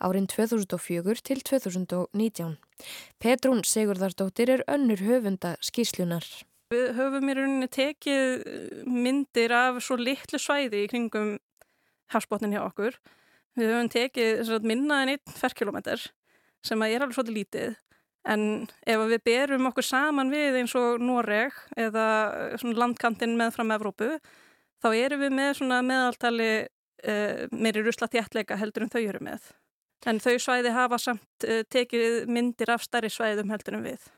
árin 0.01 0.29
2004 0.31 1.23
til 1.25 1.43
2019. 1.45 2.57
Petrún 3.21 3.64
Sigurðardóttir 3.66 4.55
er 4.57 4.64
önnur 4.69 5.03
höfunda 5.05 5.57
skýslunar. 5.61 6.25
Við 6.71 6.93
höfum 6.95 7.31
í 7.31 7.35
rauninni 7.35 7.66
tekið 7.66 8.45
myndir 8.87 9.51
af 9.51 9.81
svo 9.83 9.97
litlu 9.99 10.38
svæði 10.38 10.85
í 10.85 10.90
kringum 10.93 11.33
hafsbótnin 12.12 12.57
hjá 12.57 12.64
okkur. 12.64 12.96
Við 13.59 13.73
höfum 13.73 13.92
tekið 13.92 14.66
minna 14.66 15.03
en 15.03 15.14
einn 15.14 15.38
ferkilometr 15.38 16.11
sem 16.64 16.83
er 16.87 17.01
alveg 17.01 17.16
svolítið 17.16 17.38
lítið 17.40 17.79
en 18.29 18.42
ef 18.85 19.01
við 19.09 19.23
berum 19.25 19.68
okkur 19.70 19.87
saman 19.87 20.33
við 20.33 20.61
eins 20.61 20.75
og 20.79 21.01
Noreg 21.01 21.57
eða 21.79 22.07
landkantinn 22.61 23.37
með 23.38 23.55
fram 23.57 23.73
Evrópu 23.75 24.12
þá 24.83 24.90
erum 24.92 25.25
við 25.25 25.35
með 25.38 25.64
meðaltali 25.88 26.53
uh, 26.61 27.49
meiri 27.53 27.85
rusla 27.85 28.09
tjættleika 28.12 28.59
heldur 28.61 28.87
en 28.87 28.92
þau 28.92 29.03
eru 29.03 29.25
með. 29.25 29.51
En 30.09 30.20
þau 30.20 30.38
svæði 30.40 30.73
hafa 30.73 30.99
samt 31.01 31.49
uh, 31.49 31.62
tekið 31.68 32.31
myndir 32.33 32.73
af 32.73 32.85
starri 32.85 33.12
svæðum 33.12 33.53
heldur 33.53 33.79
en 33.79 33.87
við. 33.88 34.09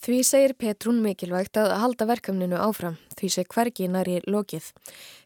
Því 0.00 0.22
segir 0.24 0.54
Petrún 0.56 1.02
mikilvægt 1.04 1.58
að 1.60 1.74
halda 1.76 2.06
verkefninu 2.08 2.56
áfram, 2.56 2.96
því 3.18 3.28
sé 3.34 3.42
hvergi 3.44 3.88
næri 3.92 4.20
lokið. 4.24 4.70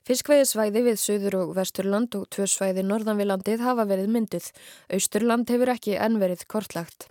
Fiskveiðsvæði 0.05 0.81
við 0.85 0.99
Suður 1.01 1.35
og 1.38 1.53
Vesturland 1.57 2.12
og 2.19 2.27
tvö 2.35 2.45
svæði 2.45 2.83
norðan 2.85 3.17
við 3.17 3.31
landið 3.31 3.62
hafa 3.64 3.87
verið 3.88 4.11
myndið. 4.12 4.49
Austurland 4.93 5.49
hefur 5.49 5.71
ekki 5.73 5.95
ennverið 5.97 6.43
kortlagt. 6.53 7.07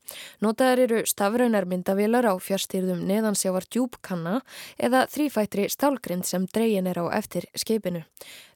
Notaðar 0.45 0.83
eru 0.83 0.99
stafraunar 1.09 1.65
myndavílar 1.71 2.27
á 2.29 2.37
fjárstýrðum 2.37 3.01
neðansjávar 3.09 3.65
djúbkanna 3.65 4.35
eða 4.77 5.07
þrýfættri 5.09 5.65
stálgrind 5.73 6.29
sem 6.29 6.45
dreyin 6.53 6.91
er 6.91 7.01
á 7.01 7.09
eftir 7.17 7.49
skipinu. 7.57 8.03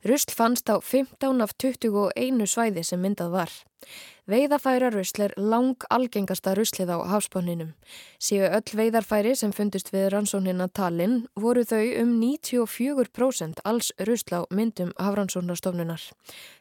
Rusl 0.06 0.38
fannst 0.38 0.70
á 0.70 0.78
15 0.78 1.42
af 1.42 1.58
21 1.58 2.46
svæði 2.46 2.86
sem 2.86 3.02
myndað 3.02 3.34
var. 3.34 3.58
Veiðafæra 4.28 4.90
rusl 4.92 5.22
er 5.24 5.34
lang 5.40 5.86
algengasta 5.94 6.52
ruslið 6.58 6.90
á 6.92 6.98
hafsbóninum. 7.08 7.70
Séu 8.20 8.44
öll 8.58 8.74
veiðarfæri 8.76 9.32
sem 9.40 9.54
fundist 9.56 9.94
við 9.94 10.10
rannsóknina 10.12 10.68
talinn 10.80 11.22
voru 11.40 11.64
þau 11.64 11.86
um 12.02 12.12
94% 12.20 13.64
alls 13.64 13.94
rusl 14.10 14.27
á 14.34 14.42
myndum 14.52 14.94
hafrannsóknarstofnunar. 14.98 16.02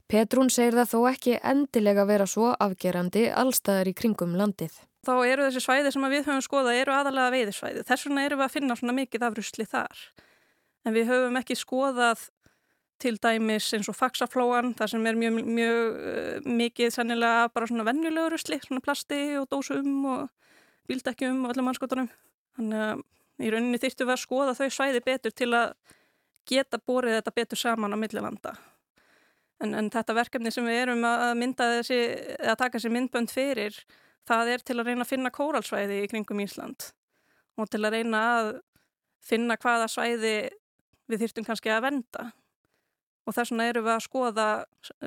Petrún 0.06 0.50
segir 0.52 0.76
það 0.76 0.92
þó 0.92 0.98
ekki 1.10 1.38
endilega 1.42 2.04
vera 2.06 2.26
svo 2.30 2.52
afgerandi 2.54 3.26
allstaðar 3.30 3.90
í 3.90 3.96
kringum 3.96 4.36
landið. 4.38 4.76
Þá 5.06 5.14
eru 5.22 5.46
þessi 5.46 5.62
svæði 5.62 5.92
sem 5.94 6.06
við 6.10 6.24
höfum 6.26 6.44
skoðað 6.44 6.80
eru 6.82 6.94
aðalega 6.94 7.34
veiðisvæði. 7.34 7.84
Þess 7.86 8.06
vegna 8.08 8.24
eru 8.26 8.38
við 8.38 8.46
að 8.46 8.54
finna 8.56 8.76
svona 8.78 8.96
mikið 8.96 9.26
af 9.26 9.36
rusli 9.38 9.66
þar. 9.70 10.06
En 10.86 10.94
við 10.94 11.10
höfum 11.10 11.38
ekki 11.40 11.58
skoðað 11.58 12.28
til 13.02 13.16
dæmis 13.20 13.68
eins 13.76 13.90
og 13.92 13.96
faksaflóan, 13.96 14.72
það 14.76 14.92
sem 14.94 15.06
er 15.06 15.18
mjög, 15.20 15.40
mjög 15.58 15.98
uh, 16.00 16.46
mikið 16.48 16.94
sannilega 16.94 17.50
bara 17.52 17.68
svona 17.68 17.84
vennjulegur 17.86 18.38
usli, 18.38 18.58
svona 18.64 18.82
plasti 18.84 19.20
og 19.40 19.50
dósum 19.52 20.06
og 20.14 20.30
bíldekjum 20.88 21.44
og 21.44 21.52
öllum 21.52 21.68
mannskotunum. 21.68 22.08
Þannig 22.56 22.86
að 22.86 23.04
í 23.44 23.52
rauninni 23.52 23.80
þýttum 23.82 24.08
við 24.08 24.16
að 24.16 24.22
skoða 24.22 24.56
þau 24.56 24.68
svæði 24.72 25.02
betur 25.04 25.34
til 25.36 25.50
að 25.52 25.74
geta 26.46 26.78
borið 26.78 27.18
þetta 27.18 27.34
betur 27.36 27.60
saman 27.60 27.94
á 27.94 27.98
millilanda. 27.98 28.54
En, 29.62 29.72
en 29.72 29.88
þetta 29.92 30.16
verkefni 30.16 30.52
sem 30.52 30.66
við 30.68 30.82
erum 30.82 31.04
að 31.08 31.32
mynda 31.40 31.70
þessi, 31.78 32.00
að 32.44 32.58
taka 32.60 32.76
þessi 32.76 32.92
myndbönd 32.92 33.32
fyrir, 33.32 33.78
það 34.28 34.52
er 34.52 34.64
til 34.66 34.76
að 34.78 34.90
reyna 34.90 35.06
að 35.06 35.12
finna 35.12 35.32
kóralsvæði 35.32 36.02
í 36.02 36.08
kringum 36.12 36.42
Ísland 36.44 36.90
og 37.56 37.70
til 37.72 37.80
að 37.86 37.96
reyna 37.96 38.22
að 38.36 38.50
finna 39.24 39.56
hvaða 39.60 39.86
svæði 39.90 40.34
við 41.10 41.22
þýrtum 41.22 41.46
kannski 41.46 41.72
að 41.72 41.86
venda 41.86 42.26
og 43.26 43.34
þess 43.34 43.52
vegna 43.52 43.68
eru 43.70 43.84
við 43.86 43.94
að 43.94 44.04
skoða 44.04 44.48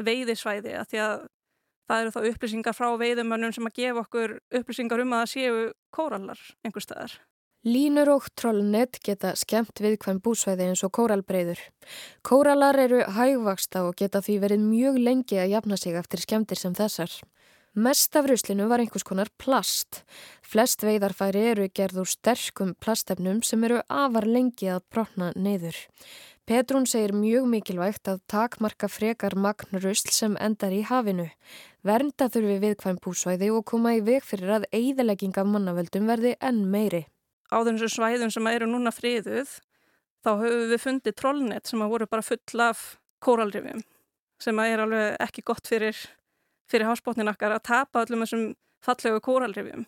veiðisvæði 0.08 0.76
að 0.80 0.90
því 0.92 1.02
að 1.04 1.28
það 1.90 2.04
eru 2.04 2.14
þá 2.16 2.20
upplýsingar 2.30 2.78
frá 2.78 2.90
veiðumönnum 3.02 3.56
sem 3.56 3.70
að 3.70 3.78
gefa 3.80 4.04
okkur 4.04 4.36
upplýsingar 4.60 5.04
um 5.04 5.16
að 5.16 5.24
það 5.24 5.32
séu 5.34 5.62
kórallar 5.96 6.42
einhver 6.64 6.86
staðar. 6.86 7.16
Línur 7.68 8.08
og 8.08 8.28
trollnett 8.40 9.02
geta 9.04 9.34
skemmt 9.36 9.82
viðkvæm 9.84 10.22
búsvæði 10.24 10.70
eins 10.70 10.84
og 10.88 10.94
kóralbreyður. 10.96 11.60
Kóralar 12.24 12.78
eru 12.80 13.02
hægvaksta 13.04 13.82
og 13.84 13.98
geta 14.00 14.22
því 14.24 14.38
verið 14.46 14.64
mjög 14.64 15.00
lengi 15.04 15.42
að 15.44 15.52
jafna 15.58 15.78
sig 15.82 15.98
eftir 16.00 16.24
skemmtir 16.24 16.62
sem 16.62 16.78
þessar. 16.78 17.12
Mest 17.76 18.16
af 18.16 18.30
ruslinu 18.32 18.70
var 18.72 18.80
einhvers 18.80 19.04
konar 19.04 19.28
plast. 19.36 20.06
Flest 20.40 20.88
veidarfæri 20.88 21.44
eru 21.52 21.68
gerð 21.68 22.00
úr 22.06 22.08
sterkum 22.08 22.74
plastefnum 22.80 23.44
sem 23.44 23.68
eru 23.68 23.84
afar 23.92 24.24
lengi 24.24 24.72
að 24.72 24.88
brotna 24.88 25.34
neyður. 25.36 25.76
Petrún 26.48 26.88
segir 26.88 27.12
mjög 27.12 27.52
mikilvægt 27.52 28.08
að 28.08 28.24
takmarka 28.32 28.88
frekar 28.88 29.36
magn 29.36 29.84
rusl 29.84 30.16
sem 30.16 30.40
endar 30.40 30.72
í 30.72 30.86
hafinu. 30.88 31.28
Vernda 31.84 32.32
þurfi 32.32 32.58
viðkvæm 32.64 33.04
búsvæði 33.04 33.52
og 33.52 33.68
koma 33.68 33.98
í 34.00 34.02
veg 34.02 34.24
fyrir 34.24 34.62
að 34.62 34.72
eigðelegging 34.72 35.36
af 35.36 35.56
mannavöldum 35.58 36.08
verði 36.08 36.38
enn 36.40 36.64
meiri 36.72 37.08
á 37.50 37.58
þessu 37.66 37.90
svæðum 37.96 38.32
sem 38.34 38.48
eru 38.52 38.70
núna 38.70 38.94
friðuð 38.94 39.60
þá 40.26 40.32
höfum 40.42 40.66
við 40.72 40.84
fundið 40.84 41.18
trollnett 41.20 41.70
sem 41.70 41.82
að 41.84 41.94
voru 41.94 42.10
bara 42.10 42.26
full 42.26 42.64
af 42.64 42.84
kóralrifjum 43.24 43.84
sem 44.40 44.60
að 44.62 44.74
er 44.74 44.84
alveg 44.86 45.16
ekki 45.26 45.44
gott 45.48 45.68
fyrir, 45.68 45.98
fyrir 46.72 46.88
hásbótnin 46.88 47.32
okkar 47.32 47.58
að 47.58 47.66
tapa 47.68 48.06
öllum 48.06 48.24
þessum 48.24 48.46
fallegu 48.86 49.20
kóralrifjum. 49.24 49.84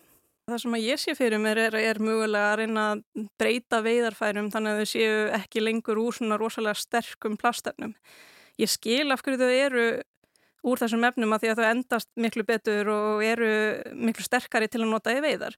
Það 0.50 0.58
sem 0.58 0.74
að 0.76 0.84
ég 0.84 1.00
sé 1.00 1.14
fyrir 1.16 1.40
mér 1.40 1.60
er, 1.68 1.76
er 1.78 2.00
mögulega 2.02 2.50
að 2.52 2.58
reyna 2.60 2.86
að 2.90 3.02
breyta 3.40 3.78
veidarfærum 3.84 4.50
þannig 4.52 4.72
að 4.72 4.80
þau 4.80 4.90
séu 4.90 5.20
ekki 5.38 5.62
lengur 5.62 6.00
úr 6.02 6.16
svona 6.16 6.38
rosalega 6.40 6.82
sterkum 6.82 7.38
plastefnum. 7.40 7.94
Ég 8.60 8.68
skil 8.68 9.14
af 9.14 9.22
hverju 9.22 9.38
þau 9.40 9.52
eru 9.54 9.86
úr 10.68 10.82
þessum 10.82 11.06
efnum 11.06 11.32
að 11.32 11.44
því 11.44 11.52
að 11.52 11.62
þau 11.62 11.68
endast 11.70 12.10
miklu 12.20 12.44
betur 12.46 12.90
og 12.92 13.24
eru 13.24 13.52
miklu 13.94 14.26
sterkari 14.26 14.68
til 14.68 14.82
að 14.82 14.92
nota 14.92 15.14
í 15.14 15.22
veiðar. 15.24 15.56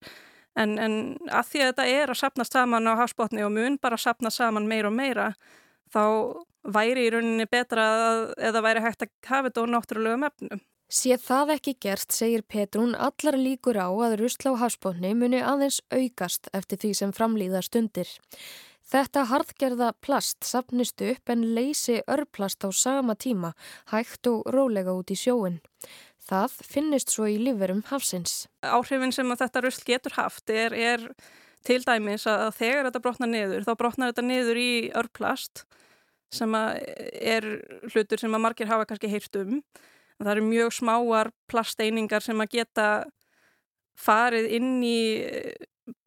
En, 0.54 0.76
en 0.78 0.94
að 1.28 1.48
því 1.50 1.62
að 1.62 1.70
þetta 1.72 1.86
er 1.90 2.12
að 2.12 2.20
sapnast 2.20 2.54
saman 2.54 2.86
á 2.86 2.94
hafsbótni 3.00 3.42
og 3.42 3.54
mun 3.54 3.78
bara 3.82 3.98
að 3.98 4.04
sapna 4.06 4.30
saman 4.30 4.68
meira 4.70 4.90
og 4.90 4.94
meira 4.94 5.32
þá 5.90 6.04
væri 6.74 7.08
í 7.08 7.10
rauninni 7.12 7.46
betra 7.50 7.86
eða 8.38 8.62
væri 8.64 8.84
hægt 8.84 9.04
að 9.04 9.10
hafa 9.28 9.50
þetta 9.50 9.66
á 9.66 9.72
náttúrulegum 9.74 10.28
efnum. 10.30 10.62
Sér 10.94 11.18
það 11.18 11.54
ekki 11.56 11.72
gert, 11.80 12.12
segir 12.12 12.44
Petrún, 12.46 12.92
allar 12.94 13.38
líkur 13.40 13.80
á 13.80 13.88
að 13.88 14.18
rusla 14.20 14.52
á 14.54 14.62
hafsbótni 14.62 15.14
muni 15.16 15.40
aðeins 15.42 15.80
aukast 15.90 16.50
eftir 16.54 16.78
því 16.82 16.92
sem 17.00 17.14
framlýða 17.16 17.64
stundir. 17.64 18.10
Þetta 18.84 19.24
harðgerða 19.30 19.88
plast 20.04 20.44
sapnist 20.44 21.00
upp 21.02 21.32
en 21.32 21.46
leysi 21.56 22.02
örplast 22.06 22.62
á 22.62 22.70
sama 22.70 23.16
tíma, 23.16 23.54
hægt 23.90 24.28
og 24.28 24.44
rólega 24.54 24.92
út 24.92 25.10
í 25.10 25.16
sjóin. 25.16 25.58
Það 26.24 26.58
finnist 26.64 27.12
svo 27.12 27.26
í 27.28 27.36
líferum 27.40 27.82
hafsins. 27.90 28.46
Áhrifin 28.64 29.12
sem 29.12 29.28
þetta 29.36 29.64
rusl 29.64 29.84
getur 29.84 30.14
haft 30.16 30.50
er, 30.52 30.72
er 30.72 31.02
til 31.64 31.82
dæmis 31.84 32.24
að 32.28 32.46
þegar 32.58 32.88
þetta 32.88 33.02
brotnar 33.04 33.30
niður, 33.30 33.66
þá 33.66 33.74
brotnar 33.80 34.12
þetta 34.12 34.24
niður 34.24 34.60
í 34.60 34.70
örplast 34.96 35.64
sem 36.34 36.54
er 36.56 37.46
hlutur 37.92 38.20
sem 38.20 38.32
að 38.34 38.42
margir 38.42 38.70
hafa 38.70 38.86
kannski 38.88 39.10
heyrt 39.12 39.36
um. 39.40 39.60
Það 40.20 40.32
eru 40.36 40.46
mjög 40.46 40.72
smáar 40.78 41.30
plasteiningar 41.50 42.24
sem 42.24 42.40
að 42.40 42.56
geta 42.56 42.88
farið 43.98 44.48
inn 44.56 44.78
í 44.86 45.00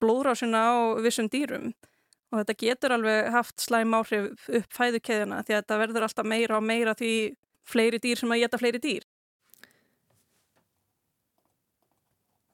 blóðrásina 0.02 0.64
á 0.74 0.76
vissum 1.04 1.30
dýrum 1.32 1.72
og 2.32 2.42
þetta 2.42 2.56
getur 2.60 2.96
alveg 2.96 3.30
haft 3.32 3.62
slæm 3.64 3.94
áhrif 3.96 4.48
upp 4.60 4.74
fæðukeðina 4.76 5.44
því 5.46 5.54
að 5.54 5.62
þetta 5.62 5.78
verður 5.84 6.08
alltaf 6.08 6.28
meira 6.28 6.58
og 6.58 6.66
meira 6.66 6.96
því 6.98 7.12
fleiri 7.68 8.02
dýr 8.04 8.20
sem 8.20 8.34
að 8.34 8.42
geta 8.44 8.60
fleiri 8.60 8.82
dýr. 8.84 9.06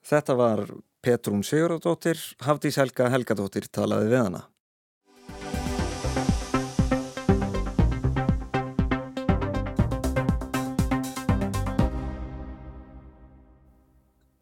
Þetta 0.03 0.33
var 0.35 0.65
Petrún 1.03 1.45
Sigurðardóttir, 1.47 2.19
Hafdís 2.43 2.75
Helga 2.75 3.07
Helgadóttir 3.13 3.69
talaði 3.71 4.09
við 4.11 4.19
hana. 4.19 4.41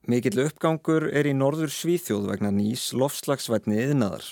Mikill 0.09 0.41
uppgangur 0.43 1.05
er 1.13 1.29
í 1.29 1.31
norður 1.37 1.69
Svíþjóð 1.71 2.25
vegna 2.33 2.49
nýs 2.51 2.89
lofslagsvætni 2.97 3.77
yðnaðar. 3.85 4.25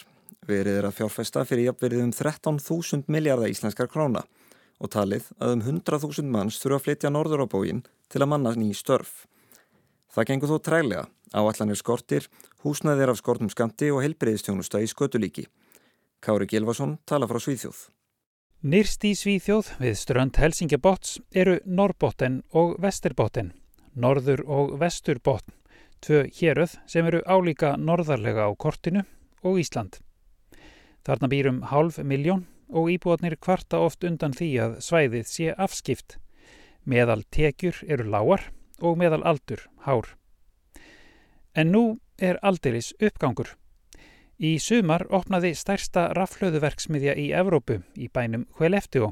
Verið 0.50 0.80
er 0.80 0.88
að 0.90 0.98
fjárfesta 0.98 1.46
fyrir 1.46 1.70
jafnverið 1.70 2.08
um 2.08 2.12
13.000 2.18 3.06
miljardar 3.06 3.54
íslenskar 3.54 3.88
króna 3.88 4.26
og 4.82 4.92
talið 4.92 5.30
að 5.38 5.54
um 5.60 5.64
100.000 5.78 6.26
manns 6.34 6.58
þurfa 6.58 6.82
að 6.82 6.86
flytja 6.88 7.14
norður 7.14 7.46
á 7.46 7.52
bógin 7.54 7.86
til 8.10 8.24
að 8.26 8.32
manna 8.34 8.56
ný 8.58 8.74
störf. 8.74 9.28
Það 10.10 10.30
gengur 10.32 10.52
þó 10.52 10.60
trælega 10.66 11.06
Áallanir 11.34 11.78
skortir, 11.78 12.26
húsnaðir 12.64 13.12
af 13.12 13.20
skortum 13.20 13.50
skamti 13.54 13.92
og 13.94 14.02
helbreyðistjónusta 14.02 14.82
í 14.82 14.90
skötulíki. 14.90 15.46
Kári 16.20 16.48
Gilvason 16.50 16.98
tala 17.06 17.28
frá 17.30 17.38
Svíþjóð. 17.38 17.88
Nýrst 18.60 19.06
í 19.08 19.14
Svíþjóð 19.16 19.70
við 19.80 19.96
strönd 19.96 20.36
Helsingabotts 20.36 21.20
eru 21.32 21.60
Norrbotten 21.64 22.42
og 22.52 22.76
Vesterbotten, 22.84 23.54
Norður 23.96 24.44
og 24.44 24.74
Vesturbotn, 24.82 25.54
tvö 26.04 26.26
héröð 26.42 26.76
sem 26.90 27.08
eru 27.08 27.22
álíka 27.24 27.78
norðarlega 27.78 28.50
á 28.50 28.52
kortinu 28.60 29.06
og 29.44 29.62
Ísland. 29.62 30.02
Þarna 31.08 31.30
býrum 31.32 31.62
hálf 31.72 32.02
miljón 32.04 32.48
og 32.70 32.90
íbúatnir 32.92 33.38
kvarta 33.40 33.80
oft 33.80 34.04
undan 34.04 34.36
því 34.36 34.50
að 34.66 34.78
svæðið 34.84 35.26
sé 35.30 35.54
afskipt. 35.56 36.18
Meðal 36.84 37.24
tekjur 37.32 37.80
eru 37.88 38.10
lágar 38.12 38.50
og 38.82 38.98
meðal 39.00 39.24
aldur 39.24 39.64
hár. 39.86 40.16
En 41.60 41.74
nú 41.74 42.00
er 42.16 42.38
aldeilis 42.46 42.94
uppgangur. 43.04 43.50
Í 44.40 44.54
sumar 44.64 45.04
opnaði 45.12 45.52
stærsta 45.60 46.06
raflöðuverksmiðja 46.16 47.18
í 47.20 47.26
Evrópu 47.36 47.82
í 48.00 48.08
bænum 48.08 48.46
Hveleftió. 48.56 49.10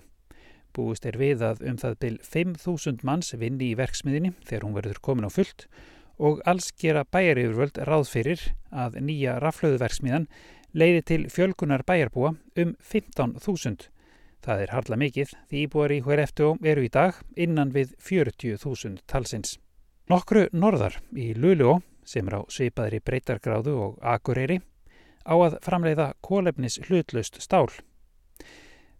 Búist 0.71 1.03
er 1.09 1.17
við 1.19 1.43
að 1.43 1.65
um 1.67 1.79
það 1.81 1.97
byl 2.03 2.13
5.000 2.23 3.03
manns 3.07 3.33
vinni 3.35 3.73
í 3.73 3.75
verksmiðinni 3.75 4.31
þegar 4.47 4.63
hún 4.63 4.77
verður 4.77 5.01
komin 5.03 5.27
á 5.27 5.31
fullt 5.33 5.65
og 6.17 6.39
alls 6.47 6.69
gera 6.79 7.03
bæjarifurvöld 7.03 7.81
ráð 7.89 8.07
fyrir 8.13 8.45
að 8.71 8.95
nýja 9.09 9.35
raflöðuverksmiðan 9.43 10.29
leiði 10.71 11.03
til 11.11 11.19
fjölkunar 11.33 11.83
bæjarbúa 11.83 12.31
um 12.63 12.73
15.000. 12.79 13.89
Það 14.39 14.63
er 14.63 14.75
hardla 14.77 15.01
mikið 15.03 15.35
því 15.49 15.65
íbúar 15.65 15.91
í 15.91 15.99
Hveleftió 16.05 16.55
eru 16.63 16.87
í 16.87 16.93
dag 16.93 17.19
innan 17.35 17.75
við 17.75 17.91
40.000 17.99 19.03
talsins. 19.03 19.57
Nokkru 20.07 20.47
norðar 20.55 21.01
í 21.11 21.33
Luleå 21.35 21.81
sem 22.07 22.27
er 22.29 22.39
á 22.39 22.41
svipaðri 22.47 23.01
breytargráðu 23.03 23.75
og 23.83 23.99
akureyri, 24.15 24.61
á 25.27 25.35
að 25.35 25.57
framleiða 25.65 26.13
kólefnis 26.23 26.79
hlutlaust 26.87 27.41
stál. 27.43 27.67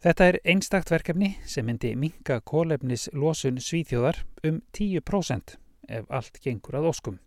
Þetta 0.03 0.25
er 0.29 0.39
einstakt 0.45 0.91
verkefni 0.93 1.31
sem 1.47 1.65
myndi 1.65 1.95
minga 1.97 2.41
kólefnis 2.45 3.07
losun 3.17 3.57
svíþjóðar 3.63 4.19
um 4.45 4.59
10% 4.77 5.55
ef 5.87 6.11
allt 6.13 6.37
gengur 6.43 6.77
að 6.77 6.91
óskum. 6.91 7.17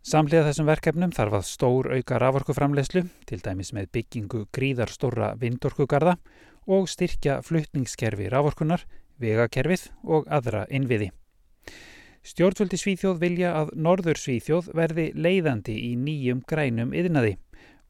Samlega 0.00 0.46
þessum 0.48 0.66
verkefnum 0.66 1.12
þarf 1.12 1.36
að 1.36 1.46
stór 1.46 1.90
auka 1.92 2.18
raforkuframlegslu, 2.18 3.04
til 3.28 3.38
dæmis 3.44 3.74
með 3.76 3.90
byggingu 3.98 4.46
gríðarstóra 4.56 5.34
vindorkugarða 5.38 6.16
og 6.72 6.88
styrkja 6.88 7.42
fluttningskerfi 7.44 8.30
raforkunar, 8.32 8.86
vegakerfið 9.20 9.90
og 10.08 10.30
aðra 10.32 10.64
innviði. 10.72 11.10
Stjórnvöldi 12.20 12.76
Svíþjóð 12.76 13.20
vilja 13.20 13.50
að 13.56 13.70
Norður 13.80 14.18
Svíþjóð 14.20 14.66
verði 14.76 15.06
leiðandi 15.16 15.72
í 15.72 15.94
nýjum 15.96 16.42
grænum 16.44 16.90
yðnaði. 16.92 17.38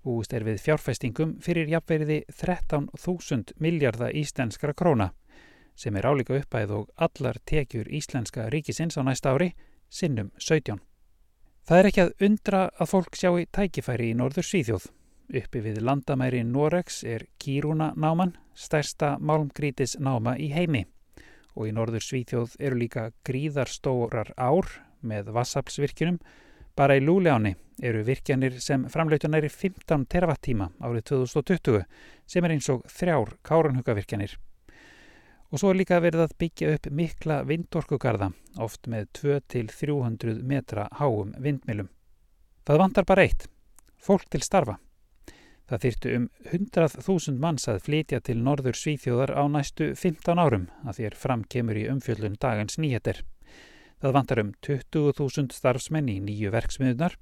Búist 0.06 0.32
er 0.32 0.44
við 0.46 0.60
fjárfæstingum 0.62 1.32
fyrir 1.42 1.66
jafnverði 1.68 2.20
13.000 2.38 3.56
miljardar 3.58 4.14
íslenskra 4.16 4.72
króna 4.72 5.10
sem 5.80 5.96
er 5.96 6.06
álíka 6.06 6.36
uppæð 6.36 6.72
og 6.76 6.88
allar 7.06 7.38
tekjur 7.48 7.88
íslenska 7.88 8.46
ríkisins 8.52 8.98
á 9.00 9.02
næsta 9.02 9.32
ári 9.34 9.50
sinnum 9.88 10.30
17. 10.38 10.78
Það 11.66 11.78
er 11.78 11.88
ekki 11.90 12.02
að 12.04 12.24
undra 12.28 12.62
að 12.78 12.90
fólk 12.92 13.18
sjáu 13.18 13.42
tækifæri 13.50 14.12
í 14.12 14.16
Norður 14.18 14.46
Svíþjóð. 14.46 14.86
Uppi 15.40 15.64
við 15.64 15.82
landamæri 15.82 16.44
Noregs 16.44 17.02
er 17.02 17.26
Kíruna 17.38 17.92
náman, 17.96 18.36
stærsta 18.54 19.16
málmgrítis 19.18 19.96
náma 19.98 20.36
í 20.38 20.50
heimi 20.54 20.86
og 21.56 21.68
í 21.68 21.72
norður 21.74 22.04
Svíþjóð 22.04 22.56
eru 22.60 22.78
líka 22.80 23.08
gríðarstórar 23.26 24.32
ár 24.36 24.68
með 25.00 25.32
vassaflsvirkjunum. 25.34 26.20
Bara 26.76 26.96
í 26.96 27.02
Lúleáni 27.02 27.54
eru 27.82 28.04
virkjanir 28.06 28.60
sem 28.62 28.86
framleitunari 28.92 29.50
15 29.50 30.06
terawattíma 30.10 30.70
árið 30.80 31.08
2020 31.12 31.82
sem 32.30 32.46
er 32.46 32.54
eins 32.54 32.68
og 32.72 32.84
þrjár 32.88 33.34
káranhugavirkjanir. 33.46 34.36
Og 35.50 35.58
svo 35.58 35.72
er 35.72 35.80
líka 35.80 35.98
verið 35.98 36.28
að 36.28 36.36
byggja 36.38 36.74
upp 36.76 36.86
mikla 36.94 37.40
vindorkugarða, 37.48 38.30
oft 38.62 38.86
með 38.86 39.08
2-300 39.18 40.44
metra 40.46 40.86
háum 41.00 41.34
vindmilum. 41.42 41.90
Það 42.62 42.82
vantar 42.84 43.08
bara 43.08 43.24
eitt, 43.26 43.48
fólk 43.98 44.28
til 44.30 44.44
starfa. 44.46 44.78
Það 45.70 45.84
þyrtu 45.84 46.12
um 46.16 46.24
100.000 46.50 47.36
manns 47.38 47.68
að 47.70 47.84
flytja 47.86 48.18
til 48.26 48.40
norður 48.42 48.74
Svíþjóðar 48.74 49.30
á 49.38 49.46
næstu 49.46 49.92
15 49.94 50.40
árum 50.42 50.64
að 50.82 50.98
þér 50.98 51.16
fram 51.20 51.44
kemur 51.46 51.78
í 51.78 51.84
umfjöllun 51.92 52.34
dagans 52.42 52.74
nýheter. 52.82 53.20
Það 54.02 54.16
vantar 54.16 54.42
um 54.42 54.50
20.000 54.66 55.54
starfsmenn 55.54 56.10
í 56.10 56.18
nýju 56.26 56.50
verksmiðunar 56.56 57.14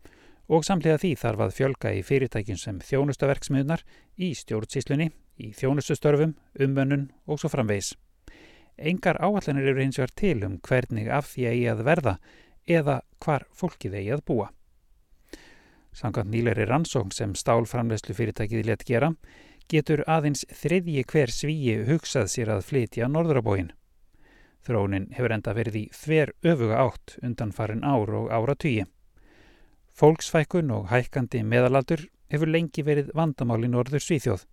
og 0.48 0.64
samlega 0.64 0.96
því 1.02 1.12
þarf 1.20 1.44
að 1.44 1.54
fjölga 1.58 1.92
í 1.92 2.02
fyrirtækjum 2.08 2.60
sem 2.62 2.80
þjónustaverksmiðunar 2.88 3.84
í 4.16 4.32
stjórnsíslunni, 4.40 5.10
í 5.44 5.52
þjónustustörfum, 5.52 6.32
umönnun 6.56 7.10
og 7.28 7.42
svo 7.42 7.52
framvegs. 7.52 7.92
Engar 8.78 9.20
áallanir 9.20 9.74
eru 9.74 9.84
hins 9.84 10.00
vegar 10.00 10.14
til 10.16 10.38
um 10.46 10.56
hvernig 10.64 11.12
af 11.12 11.34
því 11.34 11.50
eigi 11.52 11.68
að 11.74 11.84
verða 11.84 12.20
eða 12.64 13.02
hvar 13.20 13.44
fólkið 13.52 14.00
eigi 14.00 14.14
að 14.16 14.24
búa. 14.24 14.48
Samkvæmt 15.98 16.30
nýleiri 16.30 16.62
rannsókn 16.68 17.10
sem 17.10 17.32
stálframlegslu 17.34 18.14
fyrirtækið 18.14 18.68
let 18.68 18.84
gera 18.86 19.08
getur 19.72 20.04
aðeins 20.06 20.44
þriðji 20.60 21.02
hver 21.10 21.32
svíi 21.34 21.74
hugsað 21.88 22.28
sér 22.30 22.52
að 22.54 22.62
flytja 22.68 23.08
norðurabóin. 23.10 23.72
Þróunin 24.62 25.08
hefur 25.16 25.34
enda 25.34 25.56
verið 25.58 25.80
í 25.80 25.82
þver 25.96 26.32
öfuga 26.52 26.78
átt 26.84 27.16
undan 27.22 27.50
farin 27.56 27.82
ár 27.82 28.14
og 28.14 28.30
ára 28.30 28.54
tugi. 28.54 28.86
Fólksfækun 29.98 30.70
og 30.76 30.88
hækkandi 30.92 31.42
meðalaldur 31.42 32.06
hefur 32.30 32.54
lengi 32.54 32.84
verið 32.86 33.10
vandamál 33.18 33.64
í 33.66 33.72
norður 33.72 34.04
Svíþjóð. 34.04 34.46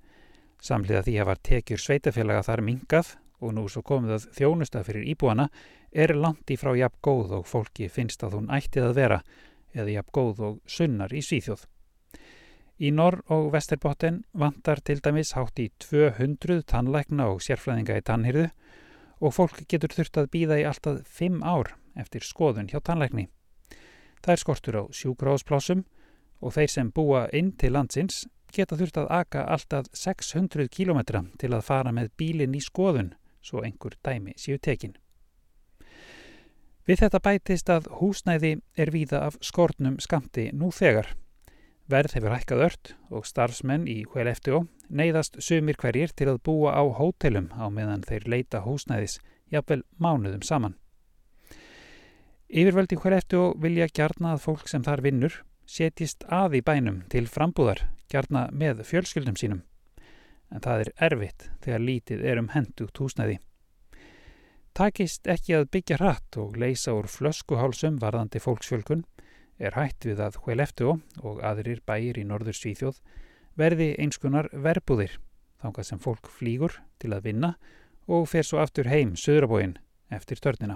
Samlega 0.65 1.05
því 1.05 1.17
að 1.21 1.29
var 1.29 1.45
tekjur 1.45 1.83
sveitafélaga 1.83 2.45
þar 2.47 2.65
mingað 2.65 3.17
og 3.45 3.53
nú 3.53 3.67
svo 3.69 3.83
komið 3.85 4.17
að 4.17 4.31
þjónusta 4.39 4.81
fyrir 4.87 5.05
íbúana 5.13 5.51
er 5.93 6.15
langt 6.17 6.49
í 6.49 6.57
frá 6.57 6.73
jafn 6.73 7.03
góð 7.05 7.41
og 7.41 7.49
fólki 7.51 7.91
finnst 7.91 8.23
að 8.25 8.39
hún 8.39 8.49
ættið 8.55 8.89
að 8.89 8.97
vera 8.97 9.19
eða 9.75 9.99
jafn 9.99 10.13
góð 10.15 10.43
og 10.47 10.59
sunnar 10.65 11.13
í 11.13 11.21
Svíþjóð. 11.21 11.65
Í 12.75 12.91
Norr 12.91 13.21
og 13.31 13.53
Vesterbotten 13.53 14.23
vantar 14.35 14.81
til 14.83 14.99
dæmis 15.03 15.35
hátt 15.37 15.59
í 15.63 15.69
200 15.79 16.65
tannlækna 16.67 17.29
og 17.31 17.43
sérflæðinga 17.43 17.99
í 18.01 18.03
tannhyrðu 18.03 18.49
og 19.23 19.35
fólk 19.35 19.61
getur 19.71 19.93
þurft 19.95 20.19
að 20.19 20.31
býða 20.33 20.59
í 20.59 20.65
alltaf 20.67 21.05
5 21.19 21.39
ár 21.43 21.71
eftir 21.95 22.25
skoðun 22.27 22.67
hjá 22.71 22.81
tannlækni. 22.83 23.29
Það 24.23 24.33
er 24.33 24.41
skortur 24.41 24.79
á 24.81 24.83
sjúkráðsplásum 24.91 25.85
og 26.41 26.55
þeir 26.57 26.71
sem 26.73 26.91
búa 26.91 27.27
inn 27.31 27.53
til 27.55 27.71
landsins 27.77 28.25
geta 28.55 28.75
þurft 28.79 28.99
að 28.99 29.11
aka 29.21 29.45
alltaf 29.55 29.87
600 29.93 30.67
km 30.67 31.01
til 31.39 31.53
að 31.53 31.65
fara 31.67 31.95
með 31.95 32.11
bílinn 32.19 32.55
í 32.57 32.63
skoðun 32.63 33.13
svo 33.45 33.63
einhver 33.63 33.95
dæmi 34.03 34.35
séu 34.35 34.59
tekinn. 34.59 34.97
Við 36.85 37.01
þetta 37.01 37.21
bætist 37.25 37.69
að 37.73 37.87
húsnæði 37.99 38.55
er 38.77 38.91
víða 38.93 39.25
af 39.25 39.37
skortnum 39.41 39.97
skamti 39.99 40.51
nú 40.53 40.69
þegar 40.69 41.15
Verð 41.85 42.15
hefur 42.17 42.33
hækkað 42.33 42.61
ört 42.65 42.89
og 43.13 43.27
starfsmenn 43.29 43.83
í 43.85 43.99
HLFTO 44.09 44.63
neyðast 44.89 45.35
sumir 45.45 45.77
hverjir 45.77 46.09
til 46.17 46.31
að 46.31 46.39
búa 46.47 46.71
á 46.73 46.81
hótelum 46.97 47.51
á 47.53 47.69
meðan 47.69 48.01
þeir 48.07 48.25
leita 48.25 48.63
húsnæðis 48.65 49.19
jafnvel 49.53 49.83
mánuðum 50.01 50.41
saman. 50.41 50.73
Yfirvöldi 52.49 52.97
HLFTO 52.97 53.43
vilja 53.61 53.85
gjarna 53.93 54.33
að 54.33 54.41
fólk 54.47 54.65
sem 54.71 54.81
þar 54.85 55.05
vinnur 55.05 55.37
setjist 55.69 56.25
að 56.25 56.57
í 56.57 56.63
bænum 56.65 57.03
til 57.13 57.27
frambúðar 57.29 57.83
gjarna 58.09 58.47
með 58.49 58.81
fjölskyldum 58.89 59.37
sínum. 59.37 59.61
En 60.49 60.65
það 60.65 60.87
er 60.87 60.93
erfitt 61.11 61.49
þegar 61.61 61.85
lítið 61.85 62.25
er 62.25 62.41
um 62.41 62.49
hendugt 62.53 62.97
húsnæði. 62.97 63.37
Takist 64.75 65.23
ekki 65.31 65.53
að 65.55 65.69
byggja 65.71 65.95
hratt 66.01 66.35
og 66.35 66.57
leysa 66.59 66.91
úr 66.97 67.05
flöskuhálsum 67.07 67.95
varðandi 68.01 68.41
fólksfjölkun 68.43 69.05
er 69.55 69.77
hætt 69.77 70.03
við 70.03 70.19
að 70.19 70.41
Huelefto 70.43 70.97
og 71.23 71.39
aðrir 71.47 71.79
bæir 71.87 72.19
í 72.19 72.25
norður 72.27 72.57
Svíþjóð 72.59 72.99
verði 73.55 73.93
einskunar 74.03 74.49
verbúðir 74.51 75.15
þangað 75.63 75.87
sem 75.87 76.03
fólk 76.03 76.27
flýgur 76.27 76.75
til 76.99 77.13
að 77.15 77.29
vinna 77.29 77.53
og 78.11 78.27
fer 78.27 78.43
svo 78.43 78.59
aftur 78.59 78.91
heim 78.91 79.15
söðrabóin 79.15 79.77
eftir 80.11 80.43
törnina. 80.43 80.75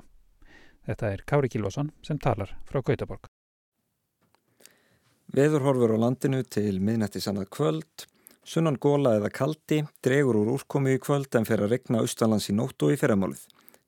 Þetta 0.88 1.12
er 1.12 1.26
Kári 1.28 1.52
Kilvason 1.52 1.92
sem 2.00 2.24
talar 2.24 2.56
frá 2.72 2.80
Gautaborg. 2.80 3.28
Veðurhorfur 5.36 5.92
á 5.94 5.98
landinu 6.08 6.40
til 6.48 6.80
miðnætti 6.80 7.20
sannað 7.20 7.52
kvöld, 7.52 8.08
sunnan 8.48 8.80
góla 8.80 9.18
eða 9.20 9.30
kaldi, 9.30 9.84
dregur 10.00 10.40
úr 10.40 10.56
úrkomi 10.56 10.96
í 10.96 11.04
kvöld 11.04 11.36
en 11.36 11.46
fer 11.46 11.68
að 11.68 11.76
regna 11.76 12.00
austalands 12.00 12.48
í 12.48 12.56
nótt 12.56 12.80
og 12.88 12.96
í 12.96 12.98
ferramálið, 12.98 13.44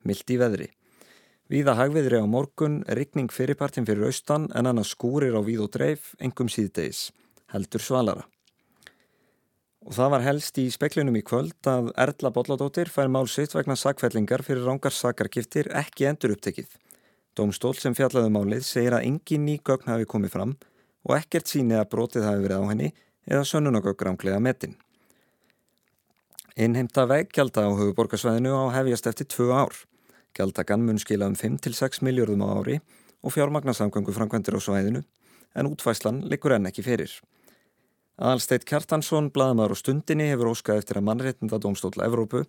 mild 0.08 0.28
í 0.30 0.38
veðri. 0.40 0.68
Víða 1.52 1.74
hagviðri 1.76 2.22
á 2.22 2.26
morgun, 2.26 2.80
rikning 2.88 3.32
fyrirpartin 3.32 3.84
fyrir 3.88 4.08
austan 4.08 4.46
en 4.56 4.68
annars 4.70 4.94
skúrir 4.94 5.34
á 5.36 5.40
víð 5.44 5.66
og 5.66 5.72
dreif, 5.74 6.12
engum 6.22 6.48
síðdeis, 6.48 7.10
heldur 7.52 7.82
svalara. 7.84 8.24
Og 9.82 9.96
það 9.96 10.12
var 10.14 10.24
helst 10.24 10.58
í 10.62 10.68
speklinum 10.70 11.18
í 11.18 11.24
kvöld 11.26 11.66
að 11.66 11.90
Erla 11.98 12.30
Bolladóttir 12.30 12.88
fær 12.92 13.10
málsitt 13.10 13.56
vegna 13.56 13.74
sakfellingar 13.76 14.44
fyrir 14.46 14.64
rángar 14.68 14.94
sakarkiftir 14.94 15.72
ekki 15.74 16.06
endur 16.08 16.36
upptekið. 16.36 16.70
Dómstól 17.34 17.74
sem 17.80 17.96
fjallaðu 17.96 18.30
um 18.30 18.38
málið 18.38 18.62
segir 18.68 18.94
að 18.94 19.08
engin 19.08 19.46
ný 19.48 19.58
gögn 19.58 19.90
hafi 19.90 20.06
komið 20.06 20.34
fram 20.36 20.56
og 21.02 21.16
ekkert 21.16 21.50
síni 21.50 21.74
að 21.74 21.88
brotið 21.94 22.28
hafi 22.28 22.44
verið 22.44 22.62
á 22.62 22.70
henni 22.70 22.90
eða 23.26 23.46
sönnunagögg 23.48 24.06
rámklega 24.06 24.40
metin. 24.40 24.76
Innheimta 26.56 27.06
veggjalda 27.08 27.64
á 27.66 27.70
höfuborgarsvæðinu 27.72 28.52
á 28.52 28.64
hefjast 28.76 29.08
eftir 29.08 29.26
tvö 29.32 29.50
ár. 29.56 29.72
Gjaldagan 30.36 30.84
mun 30.86 30.98
skila 30.98 31.28
um 31.28 31.36
5-6 31.36 32.02
miljörðum 32.06 32.44
á 32.44 32.48
ári 32.56 32.78
og 33.22 33.34
fjármagnarsamgöngu 33.34 34.14
framkvæmdur 34.16 34.56
á 34.56 34.60
svæðinu 34.64 35.02
en 35.54 35.68
útfæslan 35.68 36.22
likur 36.30 36.56
enn 36.56 36.68
ekki 36.70 36.84
fyrir. 36.86 37.12
Aðalsteit 38.16 38.64
Kjartansson, 38.68 39.30
bladamæður 39.32 39.74
og 39.74 39.80
stundinni 39.80 40.28
hefur 40.30 40.52
óskað 40.52 40.82
eftir 40.82 41.00
að 41.00 41.06
mannréttinda 41.08 41.58
Dómstóla 41.60 42.06
Evrópu 42.06 42.44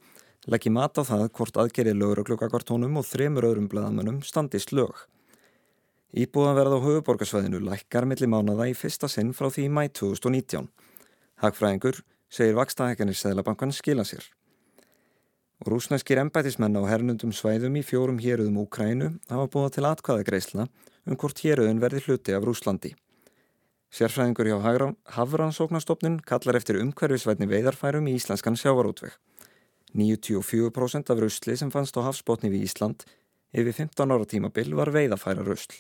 leggji 0.48 0.72
mat 0.76 1.00
á 1.00 1.04
það 1.08 1.30
hvort 1.38 1.60
aðgerið 1.60 2.00
lögur 2.00 2.24
og 3.00 3.06
þremur 3.08 3.48
öðrum 3.48 3.70
bladamönnum 3.72 4.22
standist 4.24 4.72
lög. 4.72 5.08
Íbúðanverð 6.14 6.78
á 6.78 6.86
höfuborgarsvæðinu 6.86 7.60
lækkar 7.64 8.06
milli 8.06 8.28
mánada 8.30 8.68
í 8.70 8.76
fyrsta 8.78 9.08
sinn 9.10 9.34
frá 9.34 9.50
því 9.50 9.70
mæ 9.74 9.88
2019. 9.90 10.68
Hagfræðingur 11.42 12.04
segir 12.30 12.54
vakstahekkanir 12.60 13.18
Sæðlabankan 13.18 13.74
skila 13.74 14.06
sér. 14.06 14.28
Rúsneskir 15.62 16.20
embætismenn 16.20 16.76
á 16.76 16.84
hernundum 16.90 17.32
svæðum 17.32 17.78
í 17.80 17.84
fjórum 17.86 18.18
héruðum 18.20 18.58
Úkrænu 18.66 19.14
hafa 19.30 19.46
búið 19.54 19.76
til 19.78 19.86
atkvæðagreisla 19.88 20.68
um 21.06 21.16
hvort 21.20 21.40
héruðun 21.46 21.80
verði 21.84 22.02
hluti 22.08 22.36
af 22.36 22.44
Rúslandi. 22.48 22.96
Sérfræðingur 23.94 24.50
hjá 24.50 24.58
Hafransóknastofnun 25.16 26.20
kallar 26.26 26.58
eftir 26.58 26.82
umhverfisvætni 26.82 27.46
veidarfærum 27.48 28.10
í 28.10 28.16
íslenskan 28.18 28.58
sjávarótveg. 28.58 29.14
94% 29.94 31.12
af 31.14 31.20
rusli 31.22 31.58
sem 31.58 31.72
fannst 31.72 31.98
á 31.98 32.02
hafsbótni 32.02 32.50
við 32.50 32.66
Ísland 32.66 33.06
yfir 33.54 33.76
15 33.86 34.16
ára 34.16 34.26
tímabil 34.26 34.74
var 34.74 34.90
veiðafæra 34.90 35.46
rusl. 35.46 35.78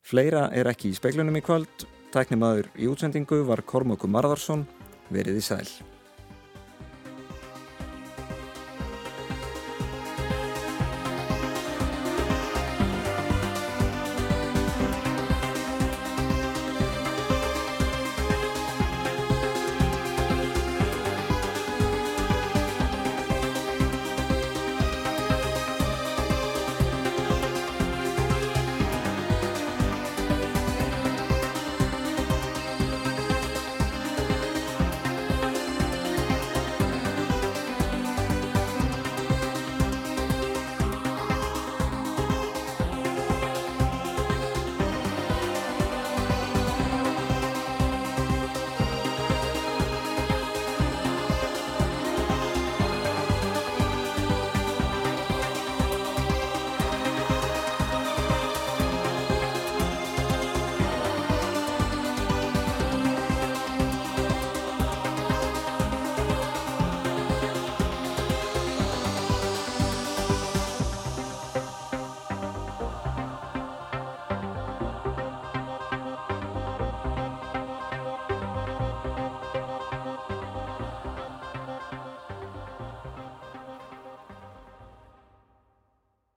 Fleira 0.00 0.46
er 0.54 0.70
ekki 0.70 0.94
í 0.94 0.96
speklunum 0.96 1.36
í 1.36 1.44
kvöld. 1.44 1.84
Tæknimaður 2.14 2.70
í 2.80 2.88
útsendingu 2.88 3.42
var 3.44 3.60
Kormoku 3.66 4.08
Marðarsson 4.08 4.64
verið 5.12 5.42
í 5.42 5.44
sæl. 5.44 5.68